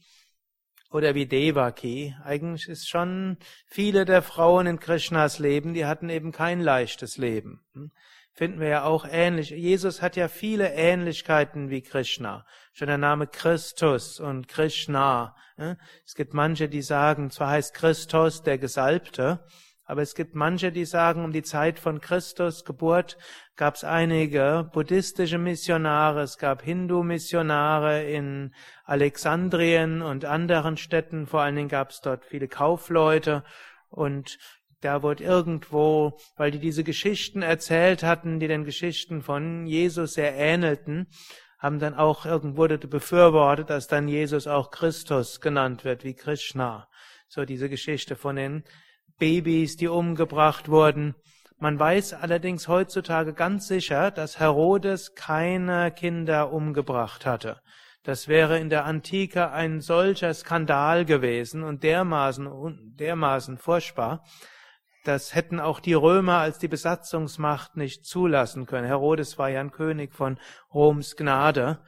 oder 0.93 1.15
wie 1.15 1.27
Devaki. 1.27 2.15
Eigentlich 2.25 2.69
ist 2.69 2.89
schon 2.89 3.39
viele 3.67 4.05
der 4.05 4.23
Frauen 4.23 4.67
in 4.67 4.79
Krishnas 4.79 5.39
Leben, 5.39 5.75
die 5.75 5.87
hatten 5.87 6.09
eben 6.09 6.33
kein 6.33 6.61
leichtes 6.61 7.17
Leben. 7.17 7.61
Hm? 7.75 7.91
Finden 8.35 8.61
wir 8.61 8.69
ja 8.69 8.85
auch 8.85 9.07
ähnlich. 9.11 9.51
Jesus 9.51 10.01
hat 10.01 10.17
ja 10.17 10.29
viele 10.29 10.73
Ähnlichkeiten 10.73 11.69
wie 11.69 11.83
Krishna. 11.83 12.47
Schon 12.73 12.89
der 12.89 12.97
Name 12.99 13.27
Christus 13.27 14.21
und 14.21 14.49
Krishna. 14.49 15.37
Hm? 15.57 15.77
Es 16.07 16.15
gibt 16.15 16.33
manche, 16.33 16.69
die 16.69 16.83
sagen, 16.83 17.31
zwar 17.31 17.51
heißt 17.51 17.75
Christus 17.75 18.43
der 18.43 18.59
Gesalbte, 18.59 19.45
aber 19.93 20.01
es 20.01 20.15
gibt 20.15 20.35
manche, 20.35 20.73
die 20.73 20.87
sagen, 20.87 21.23
um 21.23 21.33
die 21.33 21.43
Zeit 21.43 21.79
von 21.79 22.01
Christus 22.01 22.65
Geburt 22.65 23.19
gab 23.57 23.75
es 23.75 23.85
einige 23.85 24.71
buddhistische 24.73 25.37
Missionare, 25.37 26.23
es 26.23 26.39
gab 26.39 26.63
Hindu-Missionare 26.63 28.03
in 28.05 28.55
Alexandrien 28.85 30.01
und 30.01 30.25
anderen 30.25 30.79
Städten, 30.79 31.27
vor 31.27 31.43
allen 31.43 31.57
Dingen 31.57 31.69
gab 31.69 31.91
es 31.91 32.01
dort 32.01 32.25
viele 32.25 32.49
Kaufleute 32.49 33.45
und 33.91 34.39
da 34.81 35.03
wurde 35.03 35.25
irgendwo, 35.25 36.19
weil 36.39 36.51
die 36.51 36.59
diese 36.59 36.85
Geschichten 36.85 37.43
erzählt 37.43 38.03
hatten, 38.03 38.41
die 38.41 38.49
den 38.49 38.65
Geschichten 38.65 39.21
von 39.21 39.67
Jesus 39.67 40.15
sehr 40.15 40.35
ähnelten, 40.35 41.07
haben 41.59 41.81
dann 41.81 41.93
auch 41.93 42.25
irgendwo 42.25 42.67
befürwortet, 42.67 43.69
dass 43.69 43.89
dann 43.89 44.09
Jesus 44.09 44.47
auch 44.47 44.71
Christus 44.71 45.43
genannt 45.43 45.85
wird, 45.85 46.03
wie 46.03 46.15
Krishna. 46.15 46.89
So 47.29 47.45
diese 47.45 47.69
Geschichte 47.69 48.17
von 48.17 48.37
den 48.37 48.65
Babys, 49.23 49.77
die 49.77 49.87
umgebracht 49.87 50.69
wurden. 50.69 51.15
Man 51.57 51.79
weiß 51.79 52.13
allerdings 52.13 52.67
heutzutage 52.67 53.35
ganz 53.35 53.69
sicher, 53.69 54.11
dass 54.11 54.41
Herodes 54.41 55.15
keine 55.15 55.93
Kinder 55.93 56.53
umgebracht 56.53 57.25
hatte. 57.25 57.61
Das 58.03 58.27
wäre 58.27 58.59
in 58.59 58.69
der 58.69 58.85
Antike 58.85 59.53
ein 59.53 59.81
solcher 59.81 60.35
Skandal 60.35 61.05
gewesen 61.05 61.63
und 61.63 61.85
dermaßen, 61.85 62.51
dermaßen 62.99 63.59
furchtbar. 63.59 64.25
Das 65.05 65.37
hätten 65.37 65.61
auch 65.61 65.79
die 65.79 65.95
Römer 65.95 66.39
als 66.39 66.59
die 66.59 66.67
Besatzungsmacht 66.67 67.77
nicht 67.77 68.05
zulassen 68.05 68.67
können. 68.67 68.89
Herodes 68.89 69.39
war 69.39 69.51
ja 69.51 69.61
ein 69.61 69.71
König 69.71 70.17
von 70.17 70.37
Roms 70.75 71.15
Gnade. 71.15 71.79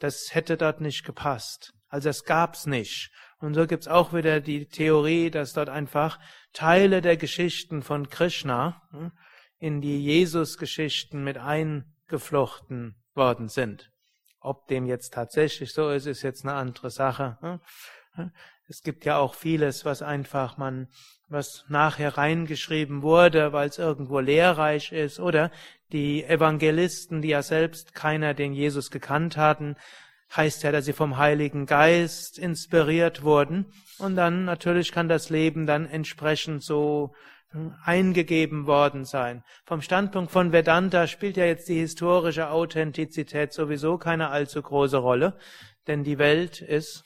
Das 0.00 0.34
hätte 0.34 0.56
dort 0.56 0.80
nicht 0.80 1.04
gepasst. 1.04 1.74
Also 1.86 2.08
es 2.08 2.24
gab's 2.24 2.66
nicht. 2.66 3.12
Und 3.40 3.54
so 3.54 3.66
gibt's 3.66 3.88
auch 3.88 4.12
wieder 4.12 4.40
die 4.40 4.66
Theorie, 4.66 5.30
dass 5.30 5.54
dort 5.54 5.70
einfach 5.70 6.20
Teile 6.52 7.00
der 7.00 7.16
Geschichten 7.16 7.82
von 7.82 8.10
Krishna 8.10 8.82
in 9.58 9.80
die 9.80 10.02
Jesus-Geschichten 10.02 11.24
mit 11.24 11.38
eingeflochten 11.38 12.96
worden 13.14 13.48
sind. 13.48 13.90
Ob 14.40 14.68
dem 14.68 14.86
jetzt 14.86 15.14
tatsächlich 15.14 15.72
so 15.72 15.90
ist, 15.90 16.06
ist 16.06 16.22
jetzt 16.22 16.44
eine 16.44 16.54
andere 16.54 16.90
Sache. 16.90 17.60
Es 18.68 18.82
gibt 18.82 19.04
ja 19.04 19.16
auch 19.18 19.34
vieles, 19.34 19.84
was 19.84 20.02
einfach 20.02 20.56
man, 20.56 20.88
was 21.28 21.64
nachher 21.68 22.16
reingeschrieben 22.16 23.02
wurde, 23.02 23.52
weil 23.52 23.68
es 23.68 23.78
irgendwo 23.78 24.20
lehrreich 24.20 24.92
ist, 24.92 25.18
oder 25.18 25.50
die 25.92 26.24
Evangelisten, 26.24 27.20
die 27.20 27.28
ja 27.28 27.42
selbst 27.42 27.94
keiner 27.94 28.32
den 28.34 28.52
Jesus 28.52 28.90
gekannt 28.90 29.36
hatten, 29.36 29.76
heißt 30.36 30.62
ja, 30.62 30.72
dass 30.72 30.84
sie 30.84 30.92
vom 30.92 31.16
Heiligen 31.16 31.66
Geist 31.66 32.38
inspiriert 32.38 33.22
wurden. 33.22 33.66
Und 33.98 34.16
dann 34.16 34.44
natürlich 34.44 34.92
kann 34.92 35.08
das 35.08 35.30
Leben 35.30 35.66
dann 35.66 35.86
entsprechend 35.86 36.62
so 36.62 37.12
eingegeben 37.84 38.66
worden 38.66 39.04
sein. 39.04 39.42
Vom 39.64 39.82
Standpunkt 39.82 40.30
von 40.30 40.52
Vedanta 40.52 41.06
spielt 41.06 41.36
ja 41.36 41.46
jetzt 41.46 41.68
die 41.68 41.80
historische 41.80 42.50
Authentizität 42.50 43.52
sowieso 43.52 43.98
keine 43.98 44.30
allzu 44.30 44.62
große 44.62 44.98
Rolle, 44.98 45.36
denn 45.88 46.04
die 46.04 46.18
Welt 46.18 46.60
ist 46.60 47.04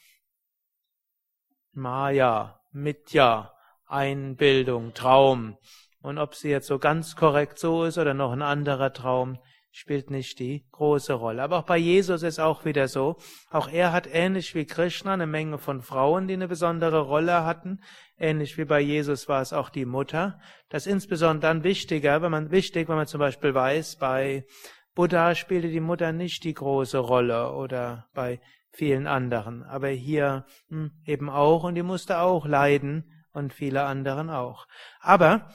Maya, 1.73 2.61
Mitya, 2.73 3.55
Einbildung, 3.87 4.93
Traum. 4.93 5.57
Und 6.03 6.19
ob 6.19 6.35
sie 6.35 6.51
jetzt 6.51 6.67
so 6.67 6.79
ganz 6.79 7.17
korrekt 7.17 7.59
so 7.59 7.85
ist 7.85 7.97
oder 7.97 8.13
noch 8.13 8.33
ein 8.33 8.43
anderer 8.43 8.93
Traum, 8.93 9.39
spielt 9.77 10.09
nicht 10.09 10.39
die 10.39 10.65
große 10.71 11.15
Rolle. 11.15 11.43
Aber 11.43 11.59
auch 11.59 11.65
bei 11.65 11.77
Jesus 11.77 12.23
ist 12.23 12.39
auch 12.39 12.65
wieder 12.65 12.87
so. 12.87 13.17
Auch 13.51 13.69
er 13.69 13.91
hat 13.91 14.07
ähnlich 14.07 14.55
wie 14.55 14.67
Krishna 14.67 15.15
eine 15.15 15.27
Menge 15.27 15.59
von 15.59 15.83
Frauen, 15.83 16.29
die 16.29 16.35
eine 16.35 16.47
besondere 16.47 17.01
Rolle 17.01 17.45
hatten. 17.45 17.81
Ähnlich 18.17 18.57
wie 18.57 18.67
bei 18.67 18.81
Jesus 18.81 19.29
war 19.29 19.43
es 19.43 19.53
auch 19.53 19.71
die 19.71 19.85
Mutter. 19.85 20.39
Das 20.69 20.87
ist 20.87 20.93
insbesondere 20.93 21.41
dann 21.41 21.65
wichtiger, 21.65 22.23
wenn 22.23 22.31
man, 22.31 22.53
wichtig, 22.53 22.89
wenn 22.89 22.95
man 22.95 23.09
zum 23.09 23.19
Beispiel 23.19 23.53
weiß, 23.53 23.97
bei 23.97 24.47
Buddha 24.95 25.35
spielte 25.35 25.69
die 25.69 25.81
Mutter 25.81 26.13
nicht 26.13 26.45
die 26.45 26.55
große 26.55 26.99
Rolle 26.99 27.53
oder 27.53 28.07
bei 28.15 28.41
vielen 28.71 29.09
anderen. 29.09 29.65
Aber 29.65 29.89
hier 29.89 30.47
hm, 30.69 30.93
eben 31.05 31.29
auch 31.29 31.65
und 31.65 31.75
die 31.75 31.83
musste 31.83 32.21
auch 32.21 32.47
leiden 32.47 33.27
und 33.33 33.53
viele 33.53 33.83
anderen 33.83 34.31
auch. 34.31 34.67
Aber 35.01 35.51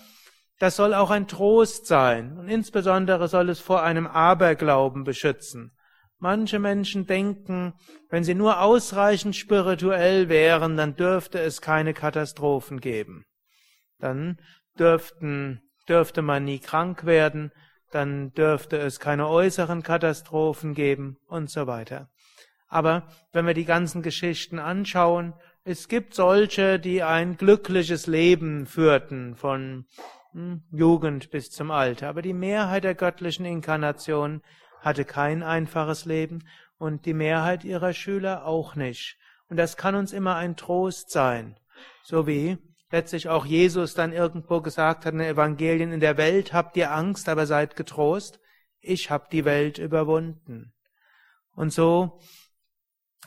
das 0.59 0.75
soll 0.75 0.93
auch 0.93 1.09
ein 1.09 1.27
Trost 1.27 1.87
sein 1.87 2.37
und 2.37 2.49
insbesondere 2.49 3.27
soll 3.27 3.49
es 3.49 3.59
vor 3.59 3.81
einem 3.81 4.07
Aberglauben 4.07 5.05
beschützen. 5.05 5.71
Manche 6.17 6.59
Menschen 6.59 7.07
denken, 7.07 7.73
wenn 8.09 8.25
sie 8.25 8.35
nur 8.35 8.59
ausreichend 8.59 9.37
spirituell 9.37 10.27
wären, 10.27 10.75
dann 10.75 10.97
dürfte 10.97 11.39
es 11.39 11.61
keine 11.61 11.93
Katastrophen 11.93 12.81
geben. 12.81 13.23
Dann 13.99 14.37
dürften, 14.77 15.61
dürfte 15.87 16.21
man 16.21 16.43
nie 16.43 16.59
krank 16.59 17.05
werden, 17.05 17.53
dann 17.91 18.33
dürfte 18.33 18.77
es 18.77 18.99
keine 18.99 19.29
äußeren 19.29 19.81
Katastrophen 19.81 20.73
geben 20.73 21.17
und 21.27 21.49
so 21.49 21.67
weiter. 21.67 22.09
Aber 22.67 23.07
wenn 23.31 23.47
wir 23.47 23.53
die 23.53 23.65
ganzen 23.65 24.01
Geschichten 24.01 24.59
anschauen, 24.59 25.33
es 25.63 25.87
gibt 25.87 26.13
solche, 26.13 26.79
die 26.79 27.01
ein 27.01 27.37
glückliches 27.37 28.07
Leben 28.07 28.65
führten, 28.65 29.35
von 29.35 29.85
Jugend 30.71 31.31
bis 31.31 31.49
zum 31.49 31.71
Alter. 31.71 32.09
Aber 32.09 32.21
die 32.21 32.33
Mehrheit 32.33 32.83
der 32.83 32.95
göttlichen 32.95 33.45
Inkarnationen 33.45 34.41
hatte 34.81 35.05
kein 35.05 35.43
einfaches 35.43 36.05
Leben 36.05 36.43
und 36.77 37.05
die 37.05 37.13
Mehrheit 37.13 37.63
ihrer 37.63 37.93
Schüler 37.93 38.45
auch 38.45 38.75
nicht. 38.75 39.17
Und 39.49 39.57
das 39.57 39.77
kann 39.77 39.95
uns 39.95 40.13
immer 40.13 40.35
ein 40.35 40.55
Trost 40.55 41.09
sein. 41.09 41.57
So 42.03 42.27
wie 42.27 42.57
letztlich 42.91 43.29
auch 43.29 43.45
Jesus 43.45 43.93
dann 43.93 44.13
irgendwo 44.13 44.61
gesagt 44.61 45.05
hat 45.05 45.13
in 45.13 45.19
den 45.19 45.27
Evangelien, 45.27 45.91
in 45.91 45.99
der 45.99 46.17
Welt 46.17 46.53
habt 46.53 46.77
ihr 46.77 46.91
Angst, 46.91 47.29
aber 47.29 47.45
seid 47.45 47.75
getrost. 47.75 48.39
Ich 48.81 49.11
hab 49.11 49.29
die 49.29 49.45
Welt 49.45 49.77
überwunden. 49.77 50.73
Und 51.55 51.73
so 51.73 52.19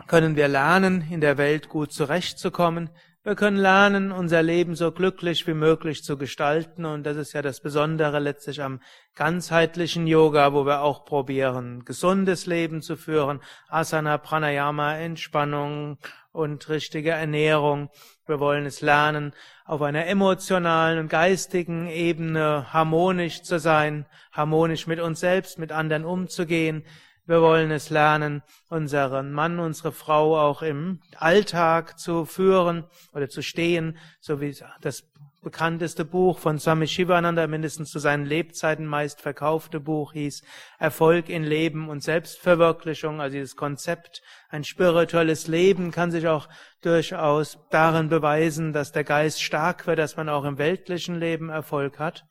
können 0.07 0.37
wir 0.37 0.49
lernen, 0.49 1.07
in 1.11 1.21
der 1.21 1.37
Welt 1.37 1.69
gut 1.69 1.93
zurechtzukommen, 1.93 2.91
wir 3.25 3.37
können 3.37 3.57
lernen, 3.57 4.11
unser 4.11 4.43
Leben 4.43 4.75
so 4.75 4.91
glücklich 4.91 5.47
wie 5.47 5.55
möglich 5.55 6.03
zu 6.03 6.19
gestalten 6.19 6.85
und 6.85 7.05
das 7.05 7.17
ist 7.17 7.35
ja 7.35 7.43
das 7.43 7.61
Besondere 7.61 8.19
letztlich 8.19 8.61
am 8.61 8.81
ganzheitlichen 9.15 10.09
Yoga, 10.09 10.53
wo 10.53 10.67
wir 10.67 10.81
auch 10.83 11.05
probieren, 11.05 11.85
gesundes 11.85 12.47
Leben 12.47 12.83
zu 12.83 12.97
führen, 12.97 13.41
Asana, 13.69 14.19
Pranayama, 14.19 14.97
Entspannung 14.97 15.99
und 16.33 16.69
richtige 16.69 17.11
Ernährung. 17.11 17.91
Wir 18.27 18.41
wollen 18.41 18.67
es 18.67 18.81
lernen, 18.81 19.35
auf 19.65 19.83
einer 19.83 20.07
emotionalen 20.07 20.99
und 20.99 21.09
geistigen 21.09 21.87
Ebene 21.87 22.73
harmonisch 22.73 23.43
zu 23.43 23.61
sein, 23.61 24.07
harmonisch 24.33 24.89
mit 24.89 24.99
uns 24.99 25.21
selbst, 25.21 25.61
mit 25.61 25.71
anderen 25.71 26.05
umzugehen. 26.05 26.85
Wir 27.33 27.41
wollen 27.41 27.71
es 27.71 27.89
lernen, 27.89 28.43
unseren 28.69 29.33
Mann, 29.33 29.59
unsere 29.59 29.91
Frau 29.91 30.39
auch 30.39 30.61
im 30.61 31.01
Alltag 31.17 31.99
zu 31.99 32.27
führen 32.27 32.85
oder 33.15 33.31
zu 33.31 33.41
stehen, 33.41 33.97
so 34.21 34.43
wie 34.43 34.55
das 34.83 35.11
bekannteste 35.43 36.05
Buch 36.05 36.39
von 36.39 36.59
Swami 36.59 36.87
Shivananda, 36.87 37.47
mindestens 37.47 37.91
zu 37.91 38.01
seinen 38.01 38.27
Lebzeiten 38.27 38.85
meist 38.85 39.23
verkaufte 39.23 39.81
Buch 39.81 40.13
hieß 40.13 40.43
Erfolg 40.79 41.31
in 41.31 41.43
Leben 41.43 41.89
und 41.89 42.03
Selbstverwirklichung, 42.03 43.23
also 43.23 43.33
dieses 43.33 43.57
Konzept, 43.57 44.21
ein 44.51 44.63
spirituelles 44.63 45.47
Leben 45.47 45.91
kann 45.91 46.11
sich 46.11 46.29
auch 46.29 46.51
durchaus 46.83 47.59
darin 47.71 48.11
beweisen, 48.11 48.75
dass 48.75 48.93
der 48.93 49.05
Geist 49.05 49.43
stark 49.43 49.87
wird, 49.87 49.99
dass 49.99 50.19
man 50.19 50.29
auch 50.29 50.45
im 50.45 50.59
weltlichen 50.59 51.19
Leben 51.19 51.49
Erfolg 51.49 51.99
hat. 51.99 52.27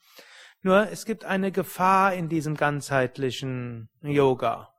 Nur 0.62 0.92
es 0.92 1.06
gibt 1.06 1.26
eine 1.26 1.52
Gefahr 1.52 2.14
in 2.14 2.30
diesem 2.30 2.56
ganzheitlichen 2.56 3.90
Yoga. 4.04 4.71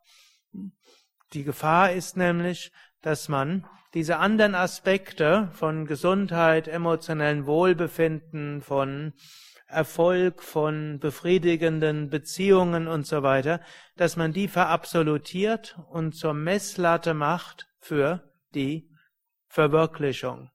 Die 1.32 1.44
Gefahr 1.44 1.92
ist 1.92 2.16
nämlich, 2.16 2.72
dass 3.00 3.28
man 3.28 3.66
diese 3.94 4.18
anderen 4.18 4.54
Aspekte 4.54 5.50
von 5.52 5.86
Gesundheit, 5.86 6.68
emotionellen 6.68 7.46
Wohlbefinden, 7.46 8.62
von 8.62 9.12
Erfolg, 9.66 10.42
von 10.42 10.98
befriedigenden 10.98 12.10
Beziehungen 12.10 12.88
und 12.88 13.06
so 13.06 13.22
weiter, 13.22 13.60
dass 13.96 14.16
man 14.16 14.32
die 14.32 14.48
verabsolutiert 14.48 15.78
und 15.88 16.14
zur 16.14 16.34
Messlatte 16.34 17.14
macht 17.14 17.66
für 17.78 18.30
die 18.54 18.90
Verwirklichung. 19.48 20.50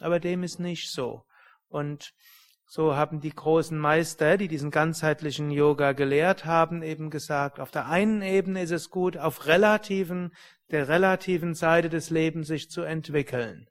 Aber 0.00 0.20
dem 0.20 0.42
ist 0.42 0.58
nicht 0.58 0.90
so. 0.90 1.24
Und 1.68 2.12
so 2.66 2.96
haben 2.96 3.20
die 3.20 3.34
großen 3.34 3.78
Meister, 3.78 4.36
die 4.36 4.48
diesen 4.48 4.70
ganzheitlichen 4.70 5.50
Yoga 5.50 5.92
gelehrt 5.92 6.44
haben, 6.44 6.82
eben 6.82 7.10
gesagt, 7.10 7.60
auf 7.60 7.70
der 7.70 7.86
einen 7.86 8.22
Ebene 8.22 8.62
ist 8.62 8.72
es 8.72 8.90
gut, 8.90 9.16
auf 9.16 9.46
relativen, 9.46 10.34
der 10.72 10.88
relativen 10.88 11.54
Seite 11.54 11.88
des 11.88 12.10
Lebens 12.10 12.48
sich 12.48 12.68
zu 12.68 12.82
entwickeln. 12.82 13.68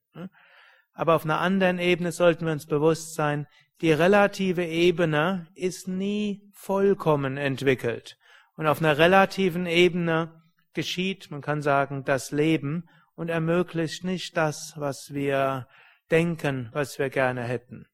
Aber 0.94 1.16
auf 1.16 1.26
einer 1.26 1.42
anderen 1.42 1.78
Ebene 1.78 2.14
sollten 2.14 2.46
wir 2.46 2.54
uns 2.54 2.66
bewusst 2.66 3.16
sein, 3.16 3.48
die 3.82 3.92
relative 3.92 4.64
Ebene 4.64 5.48
ist 5.56 5.90
nie 5.90 6.50
vollkommen 6.54 7.36
entwickelt. 7.36 8.18
Und 8.56 8.68
auf 8.68 8.80
einer 8.80 8.98
relativen 8.98 9.66
Ebene 9.66 10.42
geschieht, 10.74 11.30
man 11.32 11.42
kann 11.42 11.62
sagen, 11.62 12.06
das 12.06 12.32
Leben 12.32 12.88
und 13.16 13.28
ermöglicht 13.28 14.06
nicht 14.06 14.38
das, 14.38 14.74
was 14.78 15.14
wir 15.14 15.68
denken, 16.10 16.70
was 16.72 16.98
wir 16.98 17.10
gerne 17.10 17.44
hätten. 17.44 17.88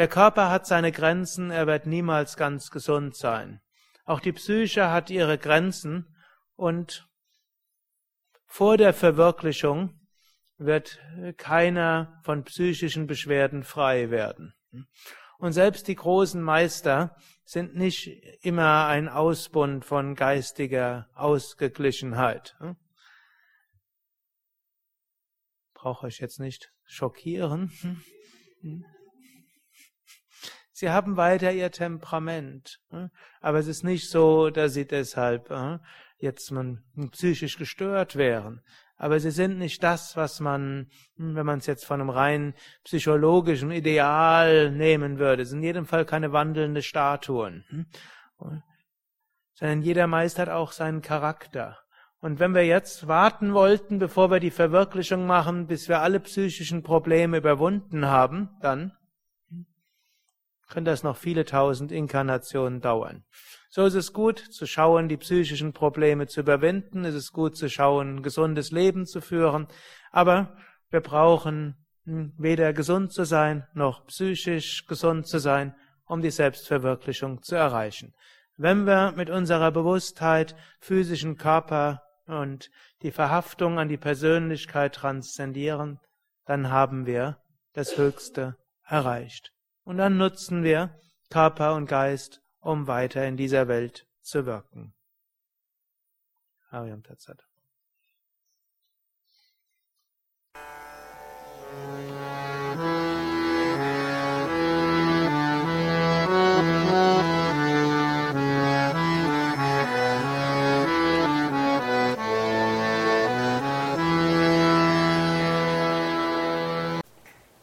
Der 0.00 0.08
Körper 0.08 0.48
hat 0.48 0.66
seine 0.66 0.92
Grenzen, 0.92 1.50
er 1.50 1.66
wird 1.66 1.84
niemals 1.84 2.38
ganz 2.38 2.70
gesund 2.70 3.14
sein. 3.14 3.60
Auch 4.06 4.20
die 4.20 4.32
Psyche 4.32 4.88
hat 4.90 5.10
ihre 5.10 5.36
Grenzen 5.36 6.16
und 6.56 7.06
vor 8.46 8.78
der 8.78 8.94
Verwirklichung 8.94 10.00
wird 10.56 10.98
keiner 11.36 12.18
von 12.24 12.44
psychischen 12.44 13.06
Beschwerden 13.06 13.62
frei 13.62 14.08
werden. 14.08 14.54
Und 15.36 15.52
selbst 15.52 15.86
die 15.86 15.96
großen 15.96 16.40
Meister 16.40 17.14
sind 17.44 17.76
nicht 17.76 18.06
immer 18.40 18.86
ein 18.86 19.06
Ausbund 19.06 19.84
von 19.84 20.14
geistiger 20.14 21.10
Ausgeglichenheit. 21.12 22.56
Brauche 25.74 26.08
ich 26.08 26.20
jetzt 26.20 26.40
nicht 26.40 26.72
schockieren. 26.86 27.70
Sie 30.80 30.88
haben 30.88 31.18
weiter 31.18 31.52
ihr 31.52 31.70
Temperament. 31.70 32.80
Hm? 32.88 33.10
Aber 33.42 33.58
es 33.58 33.66
ist 33.66 33.84
nicht 33.84 34.08
so, 34.08 34.48
dass 34.48 34.72
sie 34.72 34.86
deshalb 34.86 35.50
hm, 35.50 35.80
jetzt 36.16 36.50
psychisch 37.10 37.58
gestört 37.58 38.16
wären. 38.16 38.62
aber 38.96 39.20
sie 39.20 39.30
sind 39.30 39.58
nicht 39.58 39.82
das, 39.82 40.16
was 40.16 40.40
man, 40.40 40.88
hm, 41.18 41.34
wenn 41.34 41.44
man 41.44 41.58
es 41.58 41.66
jetzt 41.66 41.84
von 41.84 42.00
einem 42.00 42.08
rein 42.08 42.54
psychologischen 42.84 43.70
Ideal 43.72 44.70
nehmen 44.70 45.18
würde, 45.18 45.44
sind 45.44 45.58
in 45.58 45.64
jedem 45.64 45.84
Fall 45.84 46.06
keine 46.06 46.32
wandelnde 46.32 46.80
Statuen, 46.80 47.86
sondern 49.52 49.82
jeder 49.82 50.06
Meister 50.06 50.42
hat 50.42 50.48
auch 50.48 50.72
seinen 50.72 51.02
Charakter. 51.02 51.78
Und 52.20 52.38
wenn 52.38 52.54
wir 52.54 52.64
jetzt 52.64 53.06
warten 53.06 53.52
wollten, 53.52 53.98
bevor 53.98 54.30
wir 54.30 54.40
die 54.40 54.50
Verwirklichung 54.50 55.26
machen, 55.26 55.66
bis 55.66 55.90
wir 55.90 56.00
alle 56.00 56.20
psychischen 56.20 56.82
Probleme 56.82 57.36
überwunden 57.36 58.06
haben, 58.06 58.48
dann 58.62 58.92
könnte 60.70 60.90
das 60.90 61.02
noch 61.02 61.16
viele 61.16 61.44
tausend 61.44 61.92
Inkarnationen 61.92 62.80
dauern. 62.80 63.24
So 63.68 63.84
ist 63.84 63.94
es 63.94 64.12
gut 64.12 64.38
zu 64.38 64.66
schauen, 64.66 65.08
die 65.08 65.16
psychischen 65.16 65.72
Probleme 65.72 66.26
zu 66.26 66.40
überwinden, 66.40 67.04
es 67.04 67.14
ist 67.14 67.32
gut 67.32 67.56
zu 67.56 67.68
schauen, 67.68 68.16
ein 68.16 68.22
gesundes 68.22 68.70
Leben 68.70 69.06
zu 69.06 69.20
führen, 69.20 69.68
aber 70.10 70.56
wir 70.90 71.00
brauchen 71.00 71.76
hm, 72.04 72.32
weder 72.38 72.72
gesund 72.72 73.12
zu 73.12 73.24
sein, 73.24 73.66
noch 73.74 74.06
psychisch 74.06 74.86
gesund 74.86 75.26
zu 75.26 75.38
sein, 75.38 75.74
um 76.06 76.22
die 76.22 76.30
Selbstverwirklichung 76.30 77.42
zu 77.42 77.54
erreichen. 77.54 78.14
Wenn 78.56 78.86
wir 78.86 79.12
mit 79.12 79.30
unserer 79.30 79.70
Bewusstheit 79.70 80.56
physischen 80.80 81.36
Körper 81.36 82.02
und 82.26 82.70
die 83.02 83.12
Verhaftung 83.12 83.78
an 83.78 83.88
die 83.88 83.96
Persönlichkeit 83.96 84.94
transzendieren, 84.94 86.00
dann 86.44 86.70
haben 86.70 87.06
wir 87.06 87.38
das 87.72 87.96
Höchste 87.96 88.56
erreicht. 88.84 89.52
Und 89.84 89.98
dann 89.98 90.16
nutzen 90.16 90.62
wir 90.62 90.98
Körper 91.30 91.74
und 91.74 91.86
Geist, 91.86 92.42
um 92.60 92.86
weiter 92.86 93.26
in 93.26 93.36
dieser 93.36 93.68
Welt 93.68 94.06
zu 94.20 94.46
wirken. 94.46 94.94
Hariam 96.70 97.02
Tatsat. 97.02 97.49